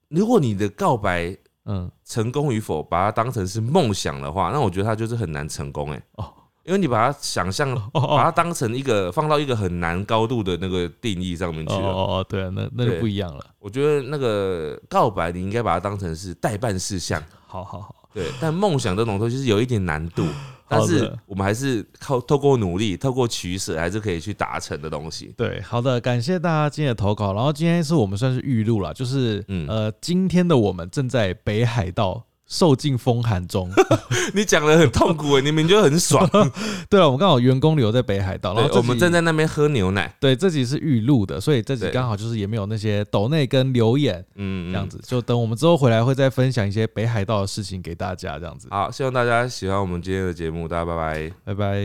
[0.08, 6.34] 如果你的告白嗯，成功与否，把它当成是梦想的话，那我觉得他就是很难成功哎、哦
[6.66, 11.88] 因为你把它想象，哦把它哦当成一个放到一个很难高度的那个定义上面去了。
[11.88, 13.46] 哦，对啊，那那就不一样了。
[13.60, 18.26] 我觉得那个告白，你应该把它当成是代办事项，好好好，对。
[18.40, 20.26] 但梦想这种东西是有一点难度，
[20.68, 25.34] 但是我们还是靠透过努力、透过取舍，还是可以去达成的东西。
[25.38, 27.34] 对，好的，感谢大家今天的投稿。
[27.34, 32.24] 然后今天是我们算是预录了，就是、嗯呃，今天的我们正在北海道
[32.54, 33.68] 受尽风寒中。
[34.36, 36.30] 你讲的很痛苦哎，你们就很爽。
[36.88, 45.00] 对了，我们刚好员工留在北海道，然后我们正在那边喝牛奶，对这集是预录的，所以这集刚好就是也没有那些抖内跟留言嗯，这样子。
[45.04, 48.68] 就等我们之后回来会再分享一些北海道的事情给大家，这样子。
[48.70, 51.32] 好，希望大家喜欢我们今天的节目，大家拜拜。
[51.44, 51.82] 拜拜。